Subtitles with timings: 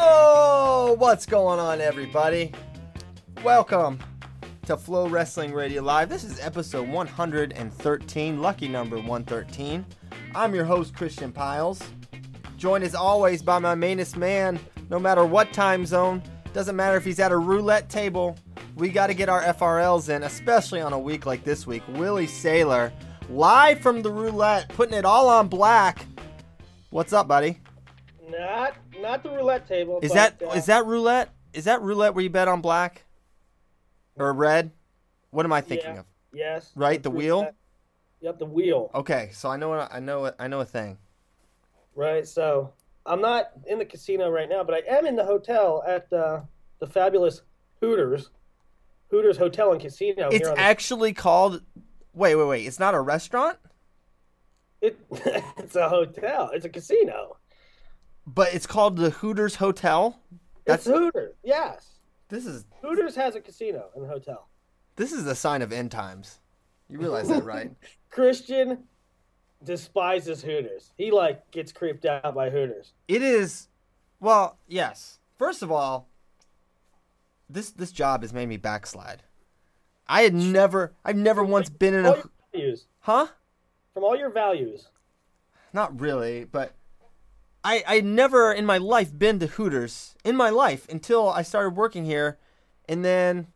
[0.00, 2.52] Oh, what's going on, everybody?
[3.42, 3.98] Welcome
[4.66, 6.08] to Flow Wrestling Radio Live.
[6.08, 9.84] This is episode 113, lucky number 113.
[10.36, 11.82] I'm your host, Christian Pyles.
[12.56, 16.22] Joined as always by my mainest man, no matter what time zone.
[16.52, 18.36] Doesn't matter if he's at a roulette table.
[18.76, 21.82] We got to get our FRLs in, especially on a week like this week.
[21.88, 22.92] Willie Saylor,
[23.28, 26.06] live from the roulette, putting it all on black.
[26.90, 27.58] What's up, buddy?
[28.30, 30.00] Not not the roulette table.
[30.02, 31.30] Is but, that uh, is that roulette?
[31.52, 33.04] Is that roulette where you bet on black
[34.16, 34.70] or red?
[35.30, 36.00] What am I thinking Yeah.
[36.00, 36.06] of?
[36.32, 36.72] yes?
[36.74, 37.48] Right, the wheel?
[38.20, 38.90] Yep, the wheel.
[38.94, 40.20] Okay, so I know what I know.
[40.20, 40.98] what- I know a thing.
[41.94, 42.26] Right.
[42.26, 42.72] So
[43.06, 46.40] I'm not in the casino right now, but I am in the hotel at uh,
[46.78, 47.42] the fabulous
[47.80, 48.30] Hooters,
[49.10, 50.28] Hooters Hotel and Casino.
[50.28, 51.62] It's here on the, actually called.
[52.12, 52.66] Wait, wait, wait!
[52.66, 53.58] It's not a restaurant,
[54.80, 54.98] it,
[55.56, 56.50] it's a hotel.
[56.52, 57.36] It's a casino.
[58.34, 60.20] But it's called the Hooters Hotel.
[60.64, 61.34] That's That's Hooters.
[61.42, 64.48] Yes, this is Hooters has a casino and a hotel.
[64.96, 66.40] this is a sign of end times.
[66.88, 67.70] You realize that, right?
[68.10, 68.84] Christian
[69.64, 70.92] despises Hooters.
[70.96, 72.92] He like gets creeped out by Hooters.
[73.06, 73.68] It is.
[74.20, 75.18] Well, yes.
[75.38, 76.08] First of all,
[77.48, 79.22] this this job has made me backslide.
[80.06, 82.22] I had never, I've never once been in a,
[82.52, 83.26] values, huh?
[83.92, 84.88] from all your values.
[85.72, 86.72] Not really, but
[87.64, 91.76] I I never in my life been to Hooters in my life until I started
[91.76, 92.38] working here,
[92.88, 93.48] and then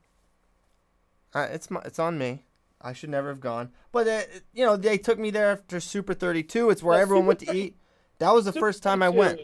[1.34, 2.44] uh, it's my, it's on me.
[2.80, 6.14] I should never have gone, but uh, you know they took me there after Super
[6.14, 6.70] Thirty Two.
[6.70, 7.76] It's where Yeah, everyone Super went to eat.
[8.18, 9.40] That was the Super first time I went.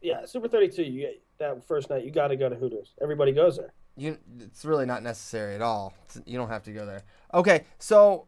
[0.00, 0.82] Yeah, Super 32.
[0.82, 2.04] You get that first night.
[2.04, 2.92] You got to go to Hooters.
[3.00, 3.72] Everybody goes there.
[3.96, 5.94] You, it's really not necessary at all.
[6.08, 7.02] It's- you don't have to go there.
[7.32, 8.26] Okay, so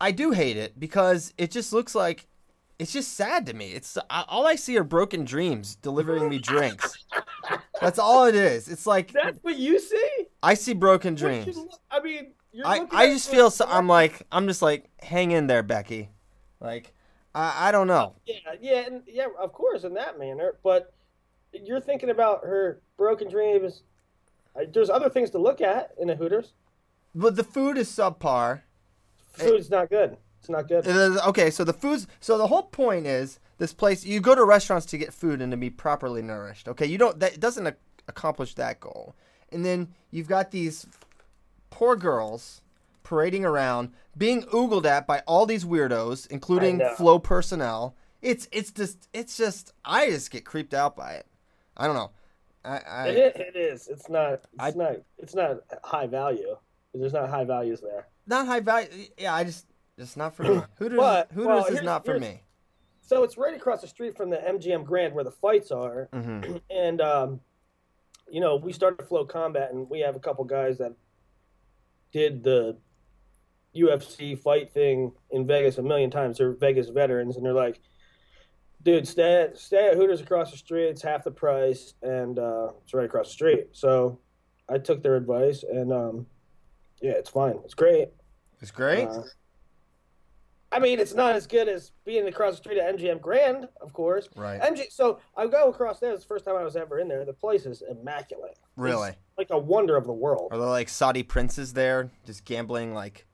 [0.00, 2.26] I do hate it because it just looks like
[2.78, 3.72] it's just sad to me.
[3.72, 7.04] It's all I see are broken dreams delivering me drinks.
[7.80, 8.68] That's all it is.
[8.68, 10.26] It's like That's what you see.
[10.42, 11.78] I see broken What you dreams.
[11.90, 13.66] I mean, you're I, I just feel so.
[13.68, 16.10] I'm like I'm just like hang in there, Becky.
[16.60, 16.92] Like
[17.34, 18.14] I I don't know.
[18.26, 20.56] Yeah, yeah, and yeah, of course, in that manner.
[20.62, 20.92] But
[21.52, 23.82] you're thinking about her broken dreams.
[24.72, 26.52] There's other things to look at in the Hooters.
[27.14, 28.62] But the food is subpar.
[29.32, 30.16] Food's not good.
[30.44, 30.86] It's not good.
[30.86, 32.06] It is- Okay, so the foods.
[32.20, 34.04] So the whole point is this place.
[34.04, 36.68] You go to restaurants to get food and to be properly nourished.
[36.68, 37.18] Okay, you don't.
[37.18, 37.76] That doesn't ac-
[38.08, 39.14] accomplish that goal.
[39.50, 40.86] And then you've got these
[41.70, 42.60] poor girls
[43.04, 47.96] parading around, being oogled at by all these weirdos, including flow personnel.
[48.20, 51.26] It's it's just it's just I just get creeped out by it.
[51.74, 52.10] I don't know.
[52.66, 53.32] I, I It is.
[53.40, 53.88] It is.
[53.88, 54.32] It's not.
[54.34, 54.96] It's I- not.
[55.16, 56.56] It's not high value.
[56.92, 58.08] There's not high values there.
[58.26, 58.88] not high value.
[59.16, 59.64] Yeah, I just
[59.98, 60.60] just not for me.
[60.78, 62.42] Hooters But, Hooters well, is not for me.
[63.02, 66.56] So it's right across the street from the MGM Grand where the fights are, hmm
[66.70, 67.40] and um,
[68.30, 70.94] you know we started Flow Combat, and we have a couple guys that
[72.12, 72.78] did the
[73.76, 76.38] UFC fight thing in Vegas a million times.
[76.38, 77.80] They're Vegas veterans, and they're like,
[78.82, 80.86] "Dude, stay at, stay at Hooters across the street.
[80.86, 84.18] It's half the price, and uh, it's right across the street." So
[84.68, 86.26] I took their advice, and um,
[87.02, 87.58] yeah, it's fine.
[87.64, 88.08] It's great.
[88.62, 89.08] It's great.
[89.08, 89.22] Uh,
[90.74, 93.92] I mean, it's not as good as being across the street at MGM Grand, of
[93.92, 94.28] course.
[94.34, 94.60] right.
[94.60, 96.12] MG, so I go across there.
[96.12, 97.24] It's the first time I was ever in there.
[97.24, 98.58] The place is immaculate.
[98.76, 99.10] Really?
[99.10, 100.48] It's like a wonder of the world.
[100.52, 103.24] Are there like Saudi princes there just gambling like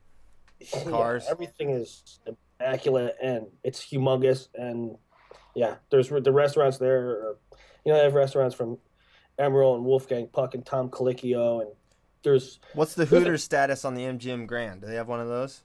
[0.88, 1.24] cars?
[1.26, 2.20] Yeah, everything is
[2.60, 4.48] immaculate and it's humongous.
[4.54, 4.96] And
[5.54, 7.08] yeah, there's the restaurants there.
[7.08, 7.36] Are,
[7.86, 8.76] you know, they have restaurants from
[9.38, 11.62] Emeril and Wolfgang Puck and Tom Colicchio.
[11.62, 11.70] And
[12.22, 14.82] there's What's the a- Hooters status on the MGM Grand?
[14.82, 15.62] Do they have one of those?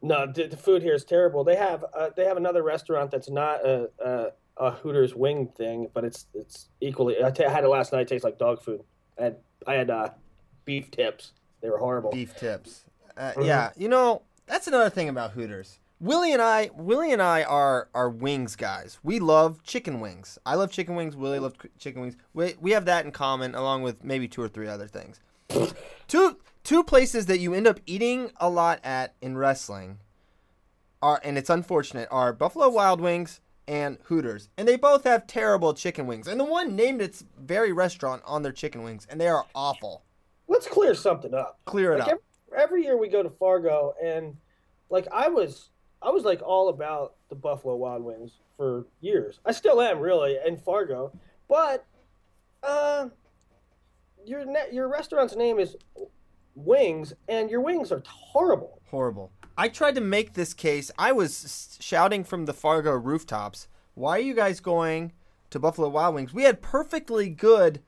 [0.00, 1.42] No, the, the food here is terrible.
[1.44, 5.88] They have uh, they have another restaurant that's not a, a, a Hooters wing thing,
[5.92, 7.22] but it's it's equally.
[7.22, 8.02] I, t- I had it last night.
[8.02, 8.82] It tastes like dog food.
[9.18, 9.36] I had
[9.66, 10.10] I had uh,
[10.64, 11.32] beef tips.
[11.60, 12.10] They were horrible.
[12.12, 12.84] Beef tips.
[13.16, 13.42] Uh, Mm-hmm.
[13.42, 15.80] Yeah, you know that's another thing about Hooters.
[16.00, 19.00] Willie and I, Willie and I are are wings guys.
[19.02, 20.38] We love chicken wings.
[20.46, 21.16] I love chicken wings.
[21.16, 22.16] Willie loves chicken wings.
[22.32, 25.18] We we have that in common, along with maybe two or three other things.
[26.06, 26.36] two
[26.68, 29.98] two places that you end up eating a lot at in wrestling
[31.00, 35.72] are, and it's unfortunate, are Buffalo Wild Wings and Hooters, and they both have terrible
[35.72, 36.28] chicken wings.
[36.28, 40.02] And the one named its very restaurant on their chicken wings, and they are awful.
[40.46, 41.58] Let's clear something up.
[41.64, 42.20] Clear it Like up.
[42.50, 44.36] every, every year we go to Fargo, and
[44.90, 45.70] like I was,
[46.02, 49.40] I was like all about the Buffalo Wild Wings for years.
[49.46, 51.12] I still am really in Fargo,
[51.48, 51.86] but
[52.62, 53.08] uh,
[54.26, 55.74] your ne- your restaurant's name is
[56.64, 58.80] Wings, and your wings are horrible.
[58.90, 59.30] Horrible.
[59.56, 60.90] I tried to make this case.
[60.98, 65.12] I was shouting from the Fargo rooftops, "Why are you guys going
[65.50, 66.32] to Buffalo Wild Wings?
[66.34, 67.82] We had perfectly good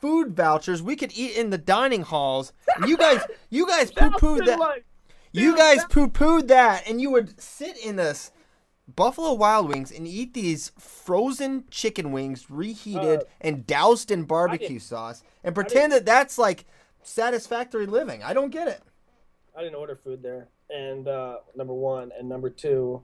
[0.00, 0.82] food vouchers.
[0.82, 2.52] We could eat in the dining halls.
[2.76, 4.58] And you guys, you guys poo-pooed that.
[4.58, 4.84] Like,
[5.32, 8.30] You guys that- poo-pooed that, and you would sit in this
[8.94, 14.78] Buffalo Wild Wings and eat these frozen chicken wings, reheated Uh, and doused in barbecue
[14.78, 16.66] sauce, and pretend that that's like
[17.04, 18.22] satisfactory living.
[18.22, 18.82] I don't get it.
[19.56, 23.02] I didn't order food there, and uh, number one, and number two,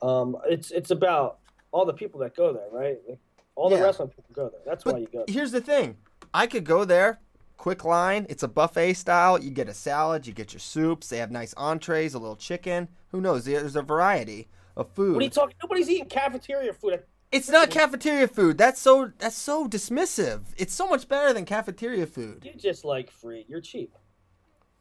[0.00, 1.38] um, it's it's about
[1.72, 2.98] all the people that go there, right?
[3.08, 3.18] Like,
[3.56, 3.82] all the Yeah.
[3.82, 4.60] wrestling people go there.
[4.64, 5.24] That's why you go.
[5.26, 5.96] Here's the thing.
[6.32, 7.20] I could go there,
[7.56, 8.26] quick line.
[8.28, 9.42] It's a buffet style.
[9.42, 11.08] You get a salad, you get your soups.
[11.08, 12.88] They have nice entrees, a little chicken.
[13.10, 13.44] Who knows?
[13.44, 15.14] There's a variety of food.
[15.14, 15.56] What are you talking?
[15.62, 17.02] Nobody's eating cafeteria food.
[17.32, 18.58] It's not cafeteria food.
[18.58, 20.42] That's so that's so dismissive.
[20.56, 22.44] It's so much better than cafeteria food.
[22.44, 23.44] You just like free.
[23.48, 23.96] You're cheap.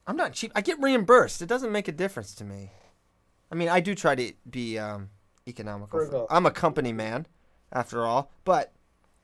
[0.05, 0.51] I'm not cheap.
[0.55, 1.41] I get reimbursed.
[1.41, 2.71] It doesn't make a difference to me.
[3.51, 5.09] I mean, I do try to be um,
[5.47, 5.99] economical.
[5.99, 6.27] Virgo.
[6.29, 7.27] I'm a company man,
[7.71, 8.31] after all.
[8.43, 8.73] But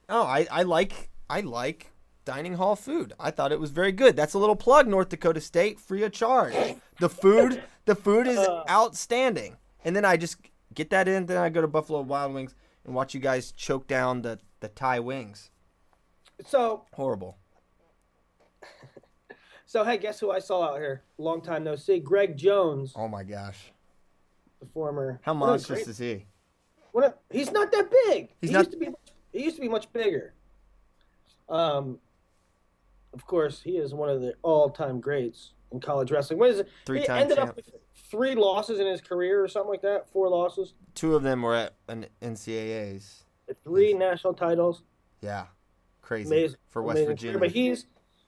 [0.09, 1.91] oh, I, I like I like
[2.25, 3.13] dining hall food.
[3.19, 4.15] I thought it was very good.
[4.15, 6.53] That's a little plug, North Dakota State, free of charge.
[6.99, 8.63] The food, the food is Uh.
[8.69, 9.57] outstanding.
[9.85, 10.37] And then I just
[10.73, 11.25] get that in.
[11.25, 12.53] Then I go to Buffalo Wild Wings
[12.87, 15.51] and watch you guys choke down the the Thai wings.
[16.47, 17.37] So Horrible.
[19.67, 21.03] so hey, guess who I saw out here?
[21.19, 21.99] Long time no see.
[21.99, 23.71] Greg Jones, Oh my gosh,
[24.59, 25.19] the former.
[25.21, 26.25] how one of the monstrous is he?
[26.95, 28.29] of- he's not that big.
[28.41, 28.87] He's he not- used to be.
[29.33, 30.33] He used to be much bigger.
[31.47, 31.99] Um,
[33.13, 36.39] of course, he is one of the all-time greats in college wrestling.
[36.39, 36.67] What is it?
[36.85, 37.49] Three-time champ.
[37.49, 37.69] up with
[38.09, 40.09] three losses in his career or something like that.
[40.11, 43.23] Four losses, Two of them were at an NCAA's.
[43.63, 44.83] three national titles.
[45.21, 45.45] Yeah,
[46.01, 47.39] crazy Amazing for West amazing Virginia.
[47.39, 47.85] But he's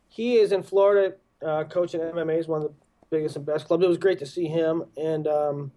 [0.07, 1.15] he is in Florida
[1.45, 2.35] uh, coaching MMA.
[2.37, 2.73] He's one of the
[3.09, 3.83] biggest and best clubs.
[3.83, 5.71] It was great to see him and um,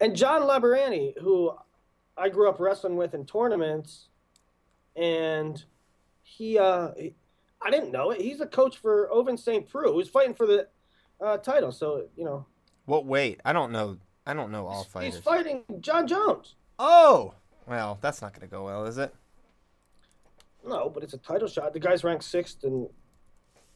[0.00, 1.52] and John Labarani, who
[2.16, 4.08] I grew up wrestling with in tournaments,
[4.96, 5.62] and
[6.22, 7.14] he, uh, he
[7.62, 8.20] I didn't know it.
[8.20, 9.68] He's a coach for Ovince St.
[9.68, 9.98] Preux.
[9.98, 10.68] He's fighting for the
[11.20, 11.72] uh, title.
[11.72, 12.46] So you know
[12.90, 13.40] what weight?
[13.44, 13.98] I don't know.
[14.26, 15.14] I don't know all fighters.
[15.14, 16.56] he's fighting Jon Jones.
[16.78, 17.34] oh,
[17.66, 19.14] well, that's not going to go well, is it?
[20.66, 21.72] No, but it's a title shot.
[21.72, 22.88] The guy's ranked sixth in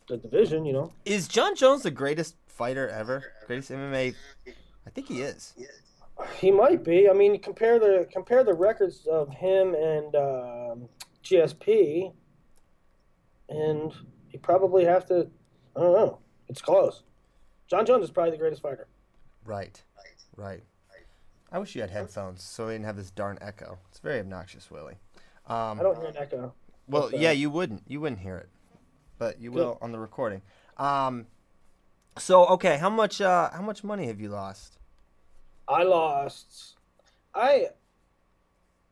[0.09, 0.67] the division.
[0.67, 0.93] You know.
[1.05, 3.23] Is Jon Jones the greatest fighter ever?
[3.47, 4.15] Greatest MMA?
[4.47, 5.55] I think he is.
[6.41, 7.09] He might be.
[7.09, 10.89] I mean, compare the compare the records of him and um,
[11.23, 12.13] GSP,
[13.49, 13.93] and
[14.31, 15.31] you probably have to.
[15.77, 16.19] I don't know.
[16.49, 17.05] It's close.
[17.69, 18.89] Jon Jones is probably the greatest fighter.
[19.45, 19.83] Right.
[20.37, 20.63] Right.
[21.53, 23.79] I wish you had headphones so we didn't have this darn echo.
[23.89, 24.97] It's very obnoxious, Willie.
[25.47, 26.53] Um, I don't hear an echo.
[26.89, 27.83] well, yeah, you wouldn't.
[27.87, 28.49] You wouldn't hear it,
[29.19, 30.43] but you will on the recording.
[30.79, 31.27] Um,
[32.19, 33.21] so okay, how much?
[33.21, 34.79] Uh, how much money have you lost?
[35.69, 36.77] I lost.
[37.35, 37.69] I.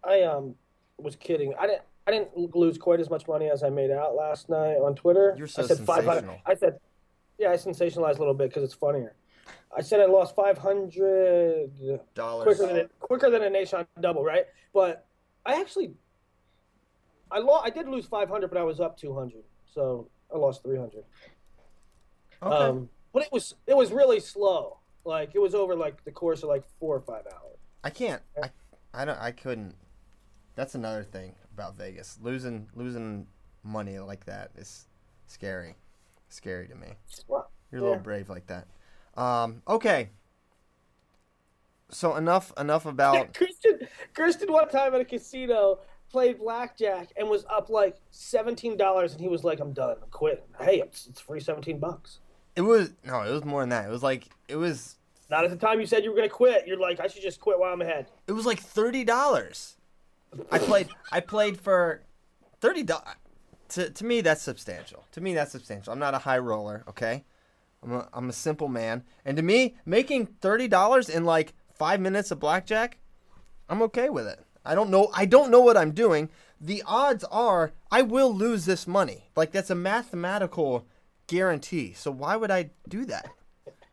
[0.04, 0.54] I um
[0.99, 1.54] was kidding.
[1.59, 1.82] I didn't.
[2.06, 5.35] I didn't lose quite as much money as I made out last night on Twitter.
[5.38, 6.40] You're so I said 500.
[6.44, 6.80] I said,
[7.38, 9.14] yeah, I sensationalized a little bit because it's funnier.
[9.76, 11.70] I said I lost 500
[12.14, 12.44] Dollars.
[12.44, 14.46] quicker than a, quicker than a nation double, right?
[14.75, 15.06] But
[15.46, 15.92] I actually,
[17.30, 17.66] I lost.
[17.66, 19.42] I did lose 500, but I was up 200,
[19.75, 21.04] so I lost 300.
[22.42, 22.54] Okay.
[22.54, 24.78] Um, but it was it was really slow.
[25.04, 27.58] Like it was over like the course of like four or five hours.
[27.82, 28.22] I can't.
[28.42, 28.50] I,
[28.94, 29.18] I don't.
[29.18, 29.75] I couldn't.
[30.54, 32.18] That's another thing about Vegas.
[32.22, 33.26] Losing losing
[33.64, 34.87] money like that is
[35.26, 35.76] scary.
[36.28, 36.88] Scary to me.
[37.28, 38.02] Well, You're a little Yeah.
[38.02, 38.66] brave like that.
[39.16, 39.62] Um.
[39.69, 40.11] Okay.
[41.90, 43.35] So enough enough about.
[43.35, 43.81] Christian
[44.14, 49.21] Christian one time at a casino played blackjack and was up like seventeen dollars, and
[49.21, 49.97] he was like, "I'm done.
[50.02, 52.19] I'm quitting." Hey, it's, it's free seventeen bucks.
[52.57, 53.23] It was no.
[53.23, 53.87] It was more than that.
[53.87, 54.97] It was like it was
[55.31, 56.66] Not at the time you said you were going to quit.
[56.66, 58.07] You're like, I should just quit while I'm ahead.
[58.26, 59.76] It was like thirty dollars.
[60.50, 60.88] I played.
[61.11, 62.02] I played for
[62.61, 63.16] thirty dollars.
[63.71, 65.07] To, to me, that's substantial.
[65.12, 65.95] To me, that's substantial.
[65.95, 66.85] I'm not a high roller.
[66.88, 67.25] Okay,
[67.83, 72.01] I'm a, I'm a simple man, and to me, making thirty dollars in like five
[72.01, 72.99] minutes of blackjack,
[73.69, 74.41] I'm okay with it.
[74.65, 75.11] I don't know.
[75.15, 76.29] I don't know what I'm doing.
[76.61, 79.31] The odds are I will lose this money.
[79.35, 80.87] Like that's a mathematical
[81.27, 81.93] guarantee.
[81.93, 83.29] So why would I do that?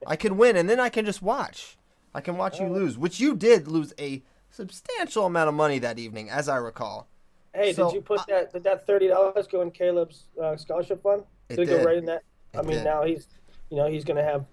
[0.06, 1.78] I could win, and then I can just watch.
[2.14, 6.00] I can watch you lose, which you did lose a substantial amount of money that
[6.00, 7.08] evening, as I recall.
[7.54, 8.54] Hey, So, did you put that?
[8.54, 11.24] Did that thirty dollars go in Caleb's uh, scholarship fund?
[11.50, 11.86] It Did it go did.
[11.86, 12.22] right in that?
[12.54, 12.84] I It mean, did.
[12.86, 13.28] now he's,
[13.70, 14.46] you know, he's going to have,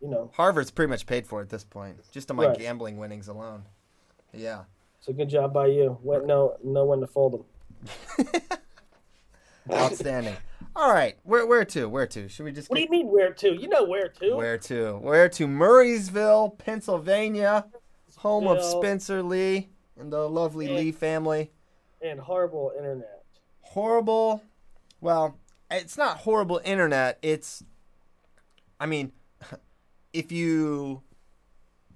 [0.00, 2.58] you know, Harvard's pretty much paid for at this point, just on my Right.
[2.58, 3.64] gambling winnings alone.
[4.32, 4.64] Yeah.
[5.00, 5.98] So good job by you.
[6.02, 7.44] Went know know when to fold
[8.18, 8.26] them.
[9.72, 10.36] Outstanding.
[10.76, 11.88] All right, where where to?
[11.88, 12.28] Where to?
[12.28, 13.54] Should we just What do you mean where to?
[13.54, 14.34] You know where to?
[14.34, 14.92] where to?
[14.98, 15.46] Where to?
[15.46, 17.66] Murrysville, Pennsylvania,
[18.16, 19.68] home of Spencer Lee
[19.98, 20.74] and the lovely Yeah.
[20.78, 21.52] Lee family.
[22.02, 23.22] And horrible internet.
[23.60, 24.42] Horrible.
[25.00, 25.38] Well,
[25.70, 27.18] it's not horrible internet.
[27.22, 27.62] It's
[28.84, 29.12] I mean,
[30.12, 31.00] if you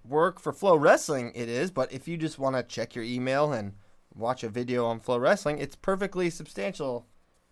[0.02, 3.52] work for Flow Wrestling, it is, but if you just want to check your email
[3.52, 3.74] and
[4.14, 7.04] watch a video on Flow Wrestling, it's perfectly substantial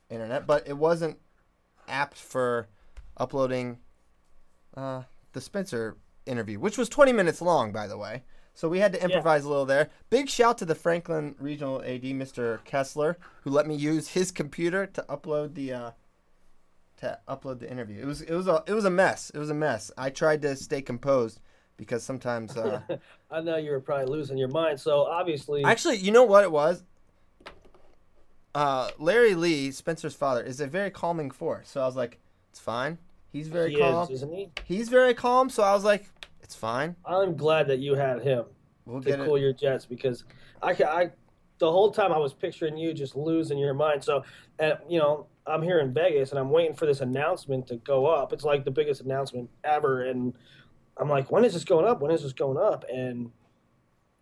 [0.08, 1.18] internet, but it wasn't
[1.86, 2.68] apt for
[3.18, 3.76] uploading
[4.74, 5.02] uh,
[5.34, 8.22] the Spencer interview, which was 20 minutes long, by the way.
[8.54, 9.90] So we had to improvise a little there.
[10.08, 12.64] Big shout to the Franklin Regional AD, Mr.
[12.64, 15.90] Kessler, who let me use his computer to upload the uh,
[16.98, 18.02] to upload the interview.
[18.02, 19.30] It was it was a it was a mess.
[19.34, 19.90] It was a mess.
[19.96, 21.40] I tried to stay composed
[21.76, 22.80] because sometimes uh,
[23.30, 24.80] I know you were probably losing your mind.
[24.80, 26.82] So obviously, Actually, you know what it was?
[28.54, 31.68] Uh, Larry Lee, Spencer's father, is a very calming force.
[31.68, 32.18] So I was like,
[32.50, 32.96] it's fine.
[33.30, 34.04] He's very he calm.
[34.04, 34.50] is, isn't he?
[34.64, 35.50] He's very calm.
[35.50, 36.08] So I was like,
[36.42, 36.96] it's fine.
[37.04, 38.46] I'm glad that you had him
[38.86, 39.40] We'll to cool it.
[39.40, 40.24] your jets because
[40.62, 41.10] I, I,
[41.58, 44.02] the whole time I was picturing you just losing your mind.
[44.02, 44.24] So,
[44.58, 48.06] uh, you know, I'm here in Vegas and I'm waiting for this announcement to go
[48.06, 48.32] up.
[48.32, 50.34] It's like the biggest announcement ever, and
[50.96, 52.00] I'm like, when is this going up?
[52.00, 52.84] When is this going up?
[52.92, 53.30] And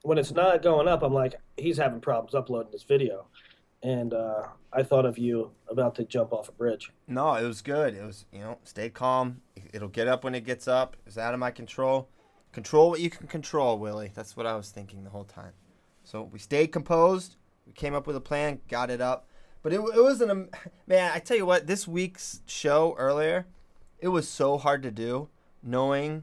[0.03, 3.27] when it's not going up, I'm like, he's having problems uploading this video.
[3.83, 6.91] And uh, I thought of you about to jump off a bridge.
[7.07, 7.95] No, it was good.
[7.95, 9.43] It was, you know, stay calm.
[9.73, 10.97] It'll get up when it gets up.
[11.07, 12.09] It's out of my control.
[12.53, 14.11] Control what you can control, Willie.
[14.15, 15.53] That's what I was thinking the whole time.
[16.03, 17.37] So we stayed composed.
[17.67, 19.29] We came up with a plan, got it up.
[19.65, 20.35] But it, it wasn't a
[20.87, 21.11] man.
[21.13, 23.47] I tell you what, this week's show earlier,
[23.99, 25.29] it was so hard to do,
[25.63, 26.23] knowing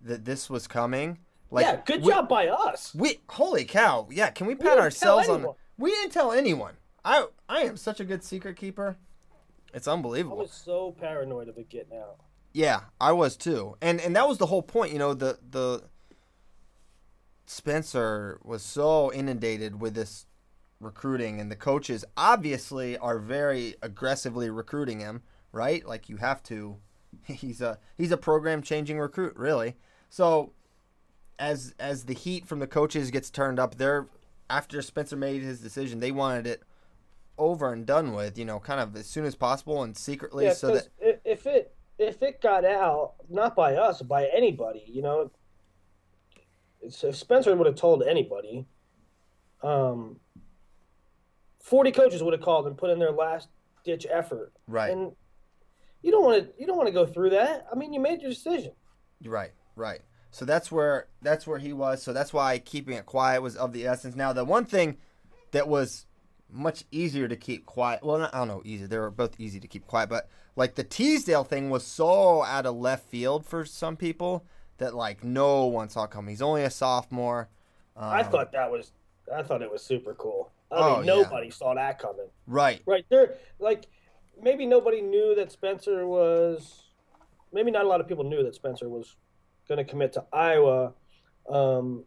[0.00, 1.18] that this was coming.
[1.52, 2.92] Like, yeah, good we- job by us.
[2.94, 4.08] We holy cow!
[4.10, 5.46] Yeah, can we pat didn't ourselves on?
[5.78, 6.74] We didn't tell anyone.
[7.04, 8.96] I I am such a good secret keeper.
[9.74, 10.38] It's unbelievable.
[10.38, 12.16] I was so paranoid of it getting out.
[12.54, 14.92] Yeah, I was too, and and that was the whole point.
[14.92, 15.82] You know, the the
[17.44, 20.24] Spencer was so inundated with this
[20.82, 25.22] recruiting, and the coaches obviously are very aggressively recruiting him.
[25.52, 26.76] Right, like you have to.
[27.26, 29.76] He's a he's a program changing recruit, really.
[30.08, 30.52] So
[31.38, 34.08] as as the heat from the coaches gets turned up, they're
[34.48, 36.62] after Spencer made his decision, they wanted it
[37.38, 38.38] over and done with.
[38.38, 40.88] You know, kind of as soon as possible and secretly, Yeah, so that
[41.24, 45.30] if it if it got out, not by us, by anybody, you know,
[46.80, 48.66] if Spencer would have told anybody,
[49.62, 50.18] um,
[51.62, 53.48] forty coaches would have called and put in their last
[53.84, 54.92] ditch effort, right.
[54.92, 55.12] and
[56.02, 57.66] you don't want to you don't want to go through that.
[57.72, 58.72] I mean, you made your decision.
[59.24, 60.00] Right, right.
[60.30, 62.02] So that's where that's where he was.
[62.02, 64.14] So that's why keeping it quiet was of the essence.
[64.14, 64.98] Now the one thing
[65.52, 66.06] that was
[66.50, 68.02] much easier to keep quiet.
[68.02, 68.86] Well, not, I don't know, easy.
[68.86, 72.66] They were both easy to keep quiet, but like the Teasdale thing was so out
[72.66, 74.44] of left field for some people
[74.78, 76.30] that like no one saw coming.
[76.30, 77.48] He's only a sophomore.
[77.96, 78.92] Um, I thought that was
[79.34, 80.51] I thought it was super cool.
[80.72, 81.14] I Oh, mean, yeah.
[81.14, 82.28] nobody saw that coming.
[82.46, 83.86] right, Right there, like
[84.40, 86.84] maybe nobody knew that Spencer was.
[87.52, 89.16] Maybe not a lot of people knew that Spencer was
[89.68, 90.94] going to commit to Iowa,
[91.50, 92.04] um,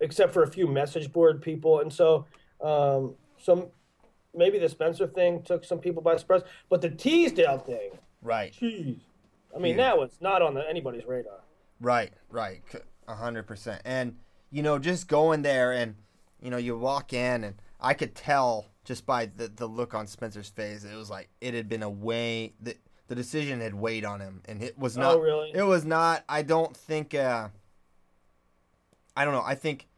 [0.00, 2.26] except for a few message board people, and so
[2.60, 3.66] um, some
[4.34, 7.90] maybe the Spencer thing took some people by surprise, but the Teasdale thing,
[8.22, 8.98] right, jeez,
[9.54, 9.76] I mean Huge.
[9.76, 11.40] that was not on the, anybody's radar.
[11.80, 12.62] right, right.
[13.08, 13.82] Hundred percent.
[13.84, 14.16] And
[14.50, 15.94] you know, just going there and
[16.40, 20.06] you know, you walk in and I could tell just by the, the look on
[20.06, 22.76] Spencer's face, it was like it had been a way the
[23.08, 25.16] the decision had weighed on him, and it was not.
[25.16, 25.50] Oh, really?
[25.54, 26.24] It was not.
[26.28, 27.14] I don't think.
[27.14, 27.48] Uh,
[29.16, 29.42] I don't know.
[29.44, 29.88] I think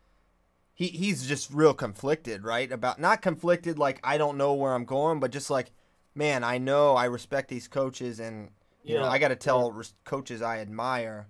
[0.73, 2.71] he he's just real conflicted, right?
[2.73, 5.71] About not conflicted like I don't know where I'm going, but just like,
[6.15, 8.51] man, I know I respect these coaches, and
[8.83, 11.29] you know I got to tell res- coaches I admire,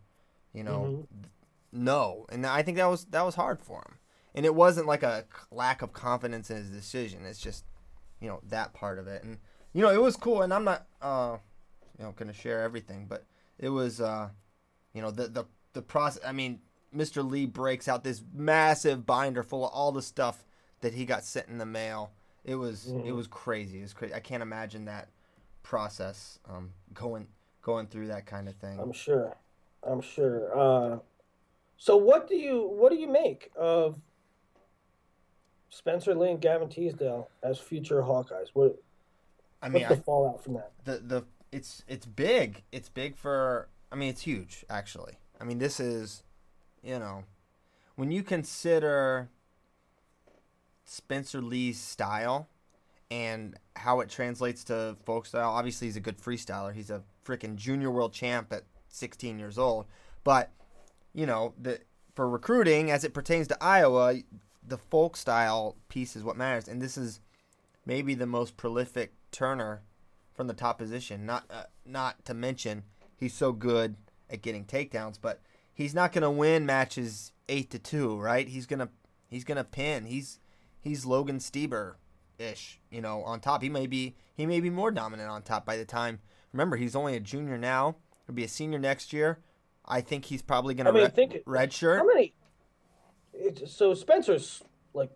[0.53, 1.07] you know,
[1.75, 1.85] Mm-hmm.
[1.85, 3.99] know, and I think that was that was hard for him.
[4.35, 7.25] And it wasn't like a lack of confidence in his decision.
[7.25, 7.65] It's just,
[8.21, 9.23] you know, that part of it.
[9.23, 9.39] And
[9.73, 10.43] you know, it was cool.
[10.43, 11.37] And I'm not, uh,
[11.99, 13.25] you know, gonna share everything, but
[13.59, 14.31] it was, uh,
[14.93, 16.23] you know, the the the process.
[16.25, 16.61] I mean,
[16.95, 17.29] Mr.
[17.29, 20.45] Lee breaks out this massive binder full of all the stuff
[20.81, 22.13] that he got sent in the mail.
[22.45, 23.07] It was mm-hmm.
[23.07, 23.79] it was crazy.
[23.79, 24.15] It was crazy.
[24.15, 25.09] I can't imagine that
[25.63, 27.27] process um, going
[27.63, 28.79] going through that kind of thing.
[28.81, 29.37] I'm sure.
[29.83, 30.57] I'm sure.
[30.57, 30.99] Uh,
[31.77, 33.99] so what do you what do you make of
[35.75, 38.49] Spencer Lee and Gavin Teasdale as future Hawkeyes?
[38.53, 38.81] What
[39.61, 40.71] I mean, what's the I, fallout from that?
[40.85, 42.63] The the it's it's big.
[42.71, 43.69] It's big for.
[43.91, 45.19] I mean, it's huge actually.
[45.41, 46.23] I mean, this is,
[46.83, 47.25] you know,
[47.97, 49.29] when you consider
[50.85, 52.49] Spencer Lee's style
[53.11, 55.51] and how it translates to folk style.
[55.51, 56.73] Obviously, he's a good freestyler.
[56.73, 59.87] He's a freaking junior world champ at 16 years old.
[60.23, 60.51] But
[61.13, 61.81] you know, the
[62.15, 64.15] for recruiting as it pertains to Iowa,
[64.67, 66.69] the folk style piece is what matters.
[66.69, 67.21] And this is
[67.87, 69.83] maybe the most prolific turner
[70.35, 71.27] from the top position.
[71.27, 72.85] Not uh, not to mention
[73.17, 73.97] he's so good
[74.31, 75.41] at getting takedowns, but
[75.73, 78.49] he's not going to win matches eight to two, right?
[78.49, 78.89] He's gonna
[79.29, 80.07] he's gonna pin.
[80.07, 80.39] He's
[80.81, 81.95] he's Logan Stieber
[82.39, 83.63] ish, you know, on top.
[83.63, 86.21] He may be he may be more dominant on top by the time.
[86.53, 87.97] Remember, he's only a junior now.
[88.27, 89.41] He'll be a senior next year.
[89.87, 91.99] I think he's probably going to mean, red, red shirt.
[91.99, 92.33] How many?
[93.67, 95.11] So Spencer's like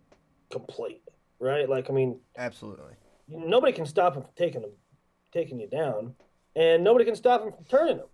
[0.50, 1.02] complete,
[1.38, 1.68] right?
[1.68, 2.94] Like I mean, absolutely.
[3.28, 4.70] Nobody can stop him from taking him,
[5.32, 6.14] taking you down,
[6.56, 8.06] and nobody can stop him from turning him.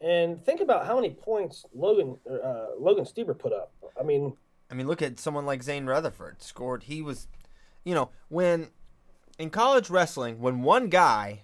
[0.00, 3.72] And think about how many points Logan uh, Logan Stieber put up.
[3.98, 4.36] I mean,
[4.70, 6.84] I mean, look at someone like Zain Retherford scored.
[6.84, 7.28] He was,
[7.84, 8.70] you know, when
[9.38, 11.42] in college wrestling, when one guy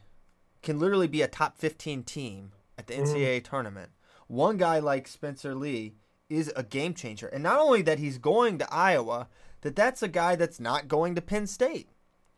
[0.62, 3.50] can literally be a top 15 team at the NCAA mm-hmm.
[3.50, 3.90] tournament,
[4.26, 5.94] one guy like Spencer Lee
[6.30, 7.26] is a game changer.
[7.26, 9.28] And not only that he's going to Iowa,
[9.60, 11.88] that that's a guy that's not going to Penn State.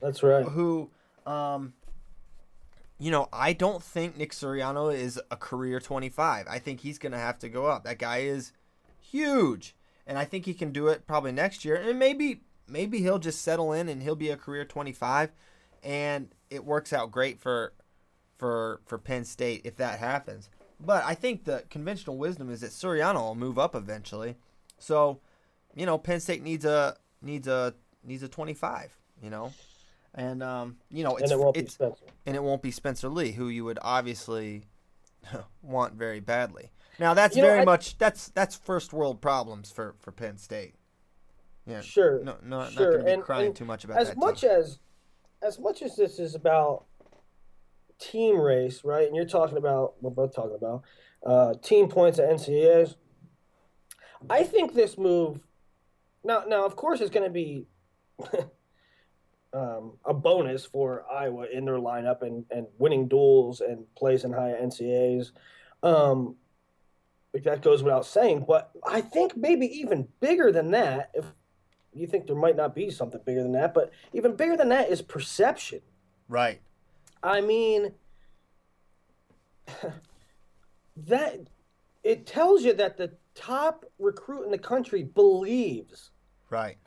[0.01, 0.45] That's right.
[0.45, 0.91] Who,
[1.27, 1.75] um,
[2.99, 6.47] you know, I don't think Nick Suriano is a career 25.
[6.49, 7.85] I think he's going to have to go up.
[7.85, 8.53] That guy is
[8.99, 9.77] huge
[10.07, 11.77] and I think he can do it probably next year.
[11.77, 15.31] And maybe maybe he'll just settle in and he'll be a career 25,
[15.83, 17.73] and it works out great for
[18.39, 20.49] for for Penn State if that happens.
[20.85, 24.37] But I think the conventional wisdom is that Suriano will move up eventually.
[24.79, 25.21] So,
[25.75, 28.97] you know, Penn State needs a needs a needs a 25.
[29.23, 29.53] You know,
[30.15, 32.05] and um, you know, it's and it won't it's, be Spencer.
[32.27, 34.65] and it won't be Spencer Lee, who you would obviously
[35.63, 36.73] want very badly.
[36.99, 40.39] Now that's you very know, I, much that's that's first world problems for for Penn
[40.39, 40.75] State.
[41.67, 42.23] Yeah, sure.
[42.25, 42.85] No, no, sure.
[42.85, 44.13] not going to be crying and too much about as that.
[44.13, 44.51] As much team.
[44.51, 44.79] as
[45.43, 46.85] as much as this is about
[48.11, 49.07] team race, right?
[49.07, 50.83] And you're talking about we're both talking about
[51.25, 52.97] uh, team points at NCAAs.
[54.31, 55.41] I think this move
[56.25, 57.67] now now of course it's going to be
[59.53, 64.55] um, a bonus for Iowa in their lineup and, and winning duels and placing high
[64.61, 65.33] NCAAs.
[65.83, 66.37] Um,
[67.35, 68.45] that goes without saying.
[68.47, 71.25] But I think maybe even bigger than that, if
[71.95, 74.91] you think there might not be something bigger than that, but even bigger than that
[74.91, 75.81] is perception.
[76.29, 76.61] Right.
[77.23, 77.93] I mean,
[80.97, 81.41] that
[82.03, 86.11] it tells you that the top recruit in the country believes.
[86.51, 86.79] Right.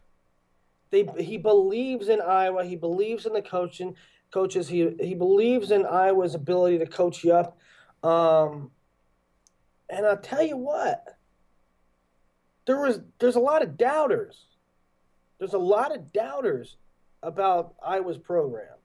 [0.91, 2.65] They he believes in Iowa.
[2.65, 3.95] He believes in the coaching
[4.32, 4.67] coaches.
[4.67, 7.58] He he believes in Iowa's ability to coach you up.
[8.04, 8.71] Um,
[9.89, 11.17] and I'll tell you what,
[12.65, 14.45] there was there's a lot of doubters.
[15.39, 16.78] There's a lot of doubters
[17.24, 18.78] about Iowa's program,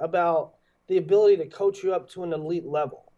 [0.00, 0.54] about
[0.88, 3.12] the ability to coach you up to an elite level.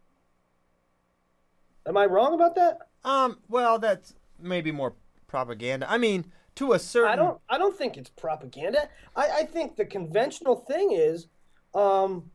[1.87, 2.79] Am I wrong about that?
[3.05, 4.95] Um, well, that's maybe more
[5.27, 5.91] propaganda.
[5.91, 8.89] I mean, to a certain I don't I don't think it's propaganda.
[9.15, 11.27] I, I think the conventional thing is
[11.75, 12.31] um,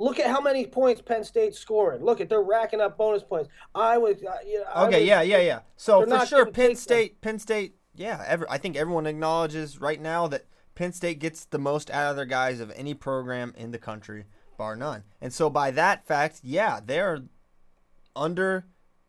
[0.00, 2.02] Look at how many points Penn State's scoring.
[2.02, 3.50] Look at they're racking up bonus points.
[3.74, 5.60] I was, uh, you know, okay, yeah, yeah, yeah.
[5.76, 8.24] So for sure, Penn State, Penn State, yeah.
[8.26, 12.16] Every, I think everyone acknowledges right now that Penn State gets the most out of
[12.16, 14.24] their guys of any program in the country,
[14.60, 15.02] bar none.
[15.20, 17.22] And so by that fact, yeah, they're
[18.14, 18.66] under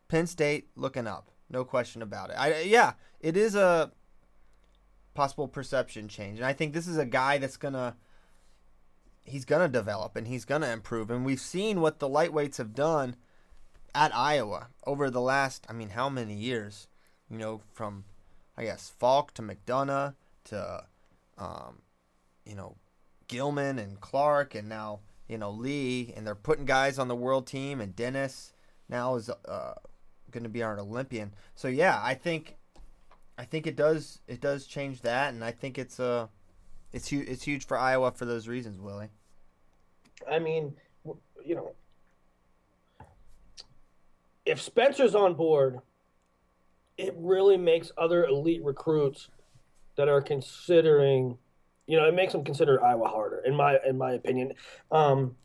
[0.07, 2.35] Penn State looking up, no question about it.
[2.37, 3.91] I, yeah, it is a
[5.13, 7.95] possible perception change, and I think this is a guy that's gonna
[9.23, 11.09] he's going to develop and he's going to improve.
[11.09, 13.15] And we've seen what the lightweights have done
[13.93, 16.87] at Iowa over the last, I mean, how many years?
[17.29, 18.05] You know, from,
[18.57, 20.83] I guess, Falk to McDonough to,
[21.37, 21.81] um,
[22.45, 22.75] you know,
[23.27, 24.99] Gilman and Clark and now,
[25.31, 26.13] you know, Lee.
[26.15, 27.81] And they're putting guys on the world team.
[27.81, 28.53] And Dennis
[28.89, 29.73] now is uh,
[30.29, 31.33] going to be our Olympian.
[31.55, 32.57] So, yeah, I think
[33.41, 36.27] I think it does it does change that, and I think it's uh
[36.93, 39.09] it's huge it's huge for Iowa for those reasons, Willie.
[40.29, 40.75] I mean,
[41.43, 41.71] you know,
[44.45, 45.79] if Spencer's on board,
[46.99, 49.29] it really makes other elite recruits
[49.95, 51.39] that are considering,
[51.87, 54.53] you know, it makes them consider Iowa harder, in my in my opinion.
[54.91, 55.35] Um,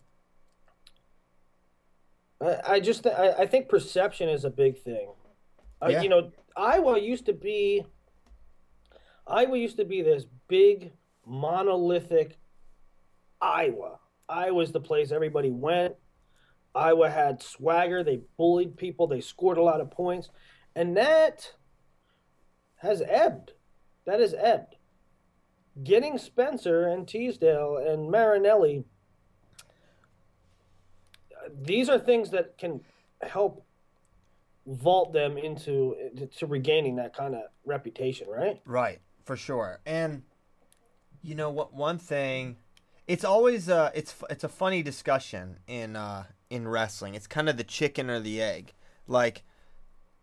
[2.41, 5.11] I, I just I, I think perception is a big thing.
[5.83, 6.03] Uh, Yeah.
[6.03, 7.85] you know, Iowa used to be
[9.27, 10.93] Iowa used to be this big
[11.27, 12.39] monolithic
[13.41, 13.99] Iowa.
[14.29, 15.95] Iowa's the place everybody went.
[16.75, 18.05] Iowa had swagger.
[18.05, 19.07] They bullied people.
[19.07, 20.29] They scored a lot of points.
[20.75, 21.53] And that
[22.77, 23.53] has ebbed.
[24.05, 24.76] That has ebbed.
[25.83, 28.85] Getting Spencer and Teasdale and Marinelli,
[31.53, 32.81] these are things that can
[33.23, 33.65] help
[34.67, 35.95] vault them into
[36.37, 38.61] to regaining that kind of reputation, right?
[38.65, 39.81] Right, for sure.
[39.87, 40.23] And
[41.23, 41.75] you know what?
[41.75, 42.57] One thing,
[43.07, 47.15] it's always uh, it's it's a funny discussion in uh, in wrestling.
[47.15, 48.73] It's kind of the chicken or the egg.
[49.07, 49.45] Like,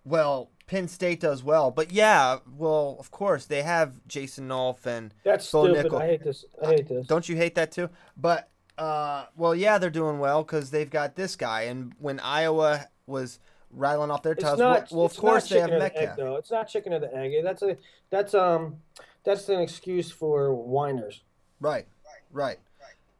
[0.04, 5.14] well, Penn State does well, but yeah, well, of course they have Jason Nolf and
[5.24, 5.92] That's Bo stupid.
[5.92, 6.02] Nickal.
[6.02, 6.46] I hate this.
[6.64, 7.06] I hate this.
[7.06, 7.90] Don't you hate that too?
[8.16, 11.64] But uh, well, yeah, they're doing well because they've got this guy.
[11.64, 13.40] And when Iowa was
[13.72, 16.16] rattling off their It's well, well, of course they have the egg.
[16.18, 17.34] It's not chicken or the egg.
[17.44, 17.78] That's a.
[18.10, 18.78] That's um.
[19.24, 21.22] That's an excuse for whiners.
[21.62, 21.88] Right,
[22.32, 22.58] right.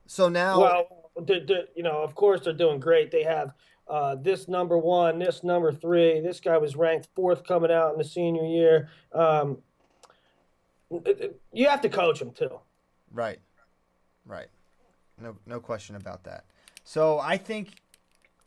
[0.06, 3.10] So now, Well, the, the, you know, of course they're doing great.
[3.10, 3.54] They have
[3.88, 6.20] uh, this number one, this number three.
[6.22, 8.90] This guy was ranked fourth coming out in the senior year.
[9.14, 9.58] Um,
[11.52, 12.60] you have to coach him too.
[13.12, 13.40] Right.
[14.26, 14.48] Right.
[15.20, 16.46] No no question about that.
[16.84, 17.82] So I think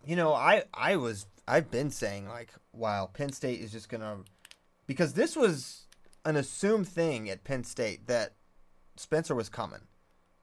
[0.05, 4.18] you know, I I was I've been saying like wow, Penn State is just to
[4.87, 5.87] because this was
[6.25, 8.35] an assumed thing at Penn State that
[8.96, 9.83] Spencer was coming.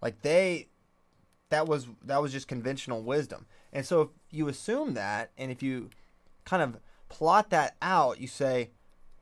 [0.01, 0.67] Like they
[1.53, 3.45] that was that was just conventional wisdom.
[3.71, 5.91] And so if you assume that and if you
[6.45, 8.71] kind of plot that out, you say,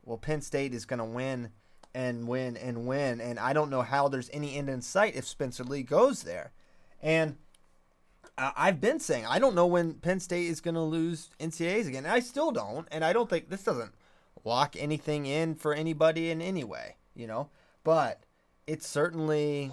[0.02, 1.50] well, Penn State is going to win
[1.94, 5.26] and win and win, and I don't know how there's any end in sight if
[5.26, 6.52] Spencer Lee goes there.
[7.02, 7.36] And
[8.38, 12.06] I've been saying I don't know when Penn State is going to lose NCAAs again.
[12.06, 13.92] And I still don't, and I don't think this doesn't
[14.42, 17.50] lock anything in for anybody in any way, you know.
[17.84, 18.22] But
[18.66, 19.70] it certainly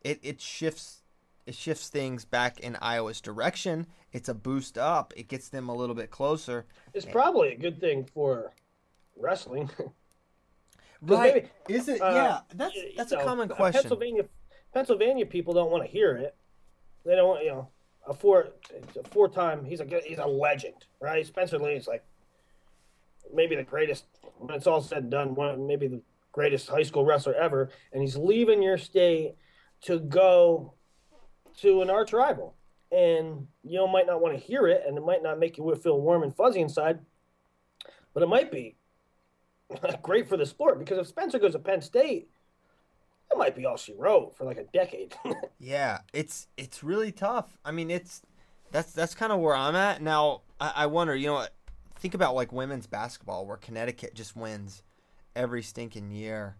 [0.00, 1.03] it it shifts
[1.46, 3.86] it shifts things back in Iowa's direction.
[4.12, 5.12] It's a boost up.
[5.16, 6.66] It gets them a little bit closer.
[6.94, 8.52] It's probably a good thing for
[9.16, 9.70] wrestling.
[11.06, 11.50] Right?
[11.68, 12.00] maybe, Is it?
[12.00, 13.82] uh, yeah, that's that's know, a common uh, question.
[13.82, 14.24] Pennsylvania,
[14.72, 16.34] Pennsylvania people don't want to hear it.
[17.04, 17.68] They don't, want you know,
[18.06, 18.48] a four,
[18.98, 19.66] a four-time.
[19.66, 21.26] He's a he's a legend, right?
[21.26, 22.04] Spencer Lee is like
[23.34, 24.06] maybe the greatest.
[24.38, 26.00] When it's all said and done, one maybe the
[26.32, 29.34] greatest high school wrestler ever, and he's leaving your state
[29.82, 30.72] to go
[31.58, 32.54] to an arch rival,
[32.90, 35.74] and you know might not want to hear it, and it might not make you
[35.76, 37.00] feel warm and fuzzy inside,
[38.12, 38.76] but it might be
[40.02, 42.28] great for the sport because if Spencer goes to Penn State,
[43.30, 45.14] that might be all she wrote for like a decade.
[45.58, 47.56] Yeah, it's it's really tough.
[47.64, 48.20] I mean, it's
[48.70, 50.42] that's that's kind of where I'm at now.
[50.60, 51.46] I, I wonder, you know,
[51.98, 54.82] think about like women's basketball, where Connecticut just wins
[55.34, 56.56] every stinking year.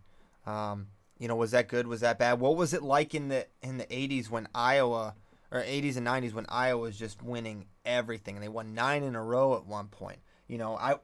[0.47, 0.87] Um,
[1.25, 1.87] you know, was that good?
[1.87, 2.39] Was that bad?
[2.39, 5.15] What was it like in the in the '80s when Iowa
[5.51, 8.37] or '80s and '90s when Iowa was just winning everything?
[8.37, 10.19] And they won nine in a row at one point.
[10.49, 10.97] You know, I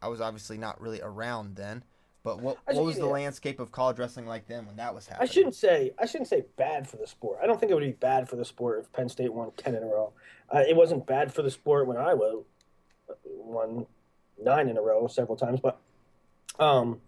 [0.00, 1.82] I was obviously not really around then.
[2.22, 5.28] But what, what was the landscape of college wrestling like then when that was happening?
[5.28, 7.40] I shouldn't say I shouldn't say bad for the sport.
[7.42, 9.74] I don't think it would be bad for the sport if Penn State won ten
[9.74, 10.12] in a row.
[10.54, 12.42] Uh, it wasn't bad for the sport when Iowa
[13.24, 13.86] won
[14.40, 15.80] nine in a row several times, but
[16.60, 17.00] um,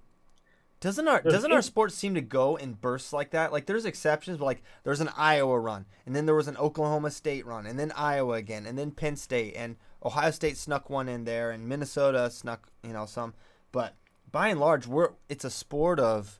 [0.86, 3.50] Doesn't our doesn't our eight- sport seem to go in bursts like that?
[3.50, 7.10] Like there's exceptions, but like there's an Iowa run, and then there was an Oklahoma
[7.10, 11.08] State run, and then Iowa again, and then Penn State, and Ohio State snuck one
[11.08, 13.34] in there, and Minnesota snuck you know some.
[13.72, 13.96] But
[14.30, 16.38] by and large, we're it's a sport of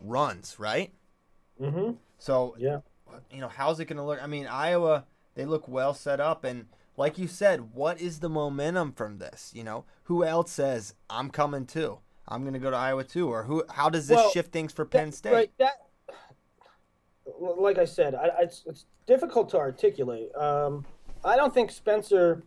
[0.00, 0.92] runs, right?
[1.60, 1.92] Mm-hmm.
[2.18, 2.80] So yeah.
[3.30, 4.20] you know how's it going to look?
[4.20, 5.04] I mean, Iowa
[5.36, 9.52] they look well set up, and like you said, what is the momentum from this?
[9.54, 12.00] You know, who else says I'm coming too?
[12.28, 13.64] I'm going to go to Iowa too, or who?
[13.70, 15.32] How does this Well, shift things for Penn That- State?
[15.32, 15.50] Right.
[15.58, 15.72] That,
[17.40, 20.34] like I said, I, I- it's, it's difficult to articulate.
[20.36, 20.84] Um,
[21.24, 22.42] I don't think Spencer,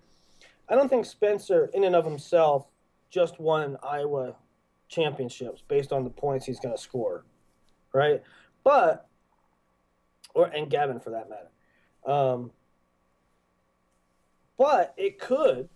[0.69, 2.67] I don't think Spencer, in and of himself,
[3.09, 4.35] just won Iowa
[4.87, 7.25] championships based on the points he's going to score,
[7.93, 8.21] right?
[8.63, 9.07] But,
[10.33, 11.49] or and Gavin for that matter.
[12.05, 12.51] Um,
[14.57, 15.69] but it could,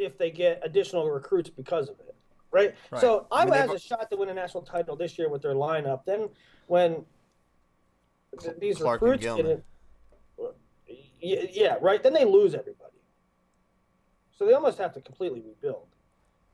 [0.00, 2.14] if they get additional recruits because of it.
[2.50, 2.74] right?
[2.90, 3.00] Right.
[3.00, 5.28] So I mean, Iowa has they've- a shot to win a national title this year
[5.28, 6.04] with their lineup.
[6.04, 6.30] Then
[6.66, 7.04] when
[8.40, 9.62] th- these Clark and recruits get Gilman.
[10.38, 10.52] in,
[11.20, 12.02] yeah, yeah, right.
[12.02, 12.86] Then they lose everybody.
[14.32, 15.86] So they almost have to completely rebuild.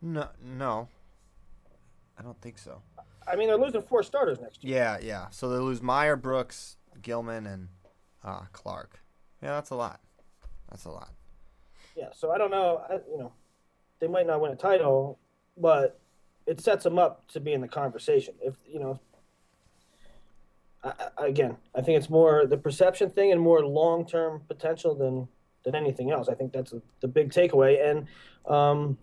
[0.02, 0.88] No, no,
[2.18, 2.82] I don't think so.
[3.28, 4.76] I mean, they're losing four starters next year.
[4.76, 5.30] Yeah, yeah.
[5.30, 7.68] So they lose Meyer, Brooks, Gilman, and
[8.24, 9.00] uh, Clark.
[9.42, 10.00] Yeah, that's a lot.
[10.70, 11.10] That's a lot.
[11.96, 12.82] Yeah, so I don't know.
[12.88, 13.32] I, you know,
[14.00, 15.18] they might not win a title,
[15.56, 15.98] but
[16.46, 18.34] it sets them up to be in the conversation.
[18.40, 19.00] If you know,
[20.84, 24.94] I, I, again, I think it's more the perception thing and more long term potential
[24.94, 25.28] than
[25.64, 26.28] than anything else.
[26.28, 27.82] I think that's a, the big takeaway.
[27.82, 28.06] And
[28.46, 28.98] um,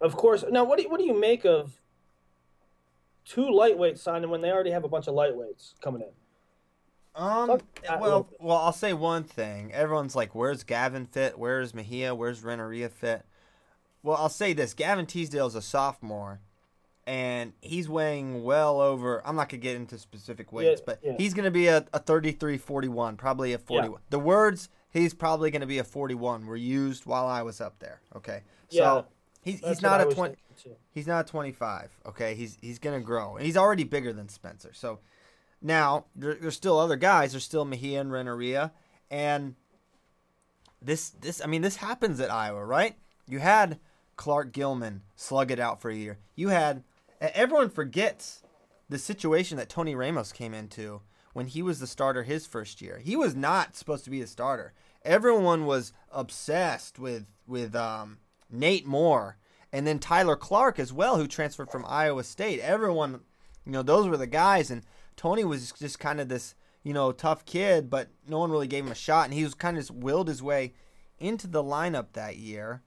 [0.00, 1.80] of course, now what do you, what do you make of
[3.24, 6.08] two lightweights signing when they already have a bunch of lightweights coming in?
[7.14, 7.50] Um.
[7.50, 9.72] A Well, well, I'll say one thing.
[9.72, 11.38] Everyone's like, "Where's Gavin fit?
[11.38, 12.14] Where's Mejia?
[12.14, 13.24] Where's Renneria fit?"
[14.02, 16.40] Well, I'll say this: Gavin Teasdale is a sophomore,
[17.06, 19.26] and he's weighing well over.
[19.26, 21.14] I'm not gonna get into specific weights, Yeah, but yeah.
[21.18, 24.00] he's gonna be a, a 33, 41, probably a 41.
[24.10, 28.00] The words he's probably gonna be a 41 were used while I was up there.
[28.16, 29.06] Okay, Yeah, so
[29.42, 30.36] he's he's not a 20.
[30.92, 31.90] He's not a 25.
[32.06, 34.72] Okay, he's he's gonna grow, and he's already bigger than Spencer.
[34.72, 35.00] So
[35.62, 37.32] now there, there's still other guys.
[37.32, 38.72] There's still Mejia and Renneria,
[39.10, 39.54] and
[40.80, 42.96] this this I mean this happens at Iowa, right?
[43.28, 43.78] You had
[44.16, 46.18] Clark Gilman slug it out for a year.
[46.34, 46.84] You had
[47.20, 48.42] everyone forgets
[48.88, 52.98] the situation that Tony Ramos came into when he was the starter his first year.
[52.98, 54.74] He was not supposed to be a starter.
[55.04, 58.18] Everyone was obsessed with with um,
[58.50, 59.38] Nate Moore
[59.72, 62.60] and then Tyler Clark as well, who transferred from Iowa State.
[62.60, 63.20] Everyone,
[63.64, 64.82] you know, those were the guys, and
[65.16, 68.84] Tony was just kind of this, you know, tough kid, but no one really gave
[68.84, 70.74] him a shot, and he was kind of just willed his way
[71.18, 72.82] into the lineup that year.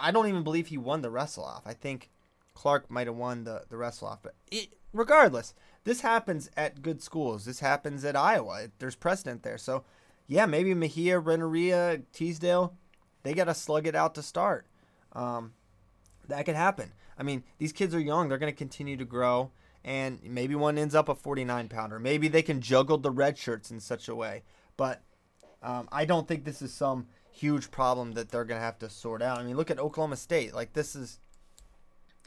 [0.00, 1.62] I don't even believe he won the wrestle off.
[1.66, 2.10] I think
[2.54, 7.02] Clark might have won the, the wrestle off, but it, regardless, this happens at good
[7.02, 7.44] schools.
[7.44, 8.68] This happens at Iowa.
[8.78, 9.58] There's precedent there.
[9.58, 9.84] So,
[10.26, 12.74] yeah, maybe Mejia, Renneria, Teasdale,
[13.22, 14.66] they got to slug it out to start.
[15.12, 15.52] Um,
[16.28, 16.92] that could happen.
[17.18, 18.28] I mean, these kids are young.
[18.28, 19.50] They're going to continue to grow,
[19.84, 21.98] and maybe one ends up a 49 pounder.
[21.98, 24.42] Maybe they can juggle the red shirts in such a way.
[24.76, 25.02] But
[25.62, 28.88] um, I don't think this is some huge problem that they're going to have to
[28.88, 29.38] sort out.
[29.38, 30.54] I mean, look at Oklahoma State.
[30.54, 31.18] Like, this is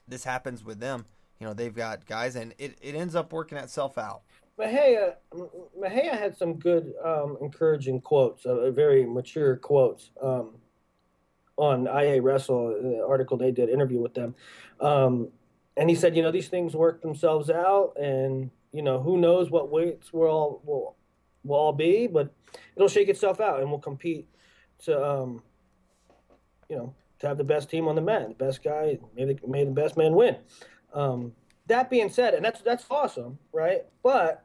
[0.07, 1.05] this happens with them.
[1.39, 4.21] You know, they've got guys, and it, it ends up working itself out.
[4.57, 5.15] Mahea,
[5.79, 10.55] Mahea had some good, um, encouraging quotes, uh, very mature quotes um,
[11.57, 14.33] on IA Wrestle, the article they did, interview with them.
[14.79, 15.27] Um,
[15.77, 19.49] and he said, you know, these things work themselves out, and you know, who knows
[19.51, 20.95] what weights we'll all will
[21.43, 22.33] will all be, but
[22.75, 24.27] it'll shake itself out, and we'll compete
[24.83, 25.41] to, um,
[26.67, 29.63] you know, to have the best team on the mat, the best guy, maybe may
[29.63, 30.37] the best man win.
[30.93, 31.33] Um,
[31.67, 33.85] that being said, and that's that's awesome, right?
[34.01, 34.43] But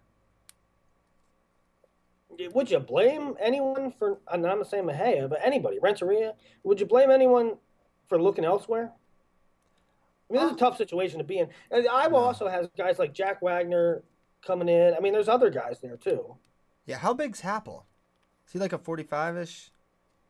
[2.53, 4.18] would you blame anyone for?
[4.29, 6.35] I'm not saying Mahea, but anybody, Renteria.
[6.62, 7.57] Would you blame anyone
[8.07, 8.92] for looking elsewhere?
[10.33, 11.49] I mean, this is a tough situation to be in.
[11.71, 14.03] And Iowa also has guys like Jack Wagner
[14.45, 14.95] coming in.
[14.95, 16.37] I mean, there's other guys there too.
[16.87, 17.85] Yeah, how big's Happel?
[18.47, 19.71] Is he like a 45 ish?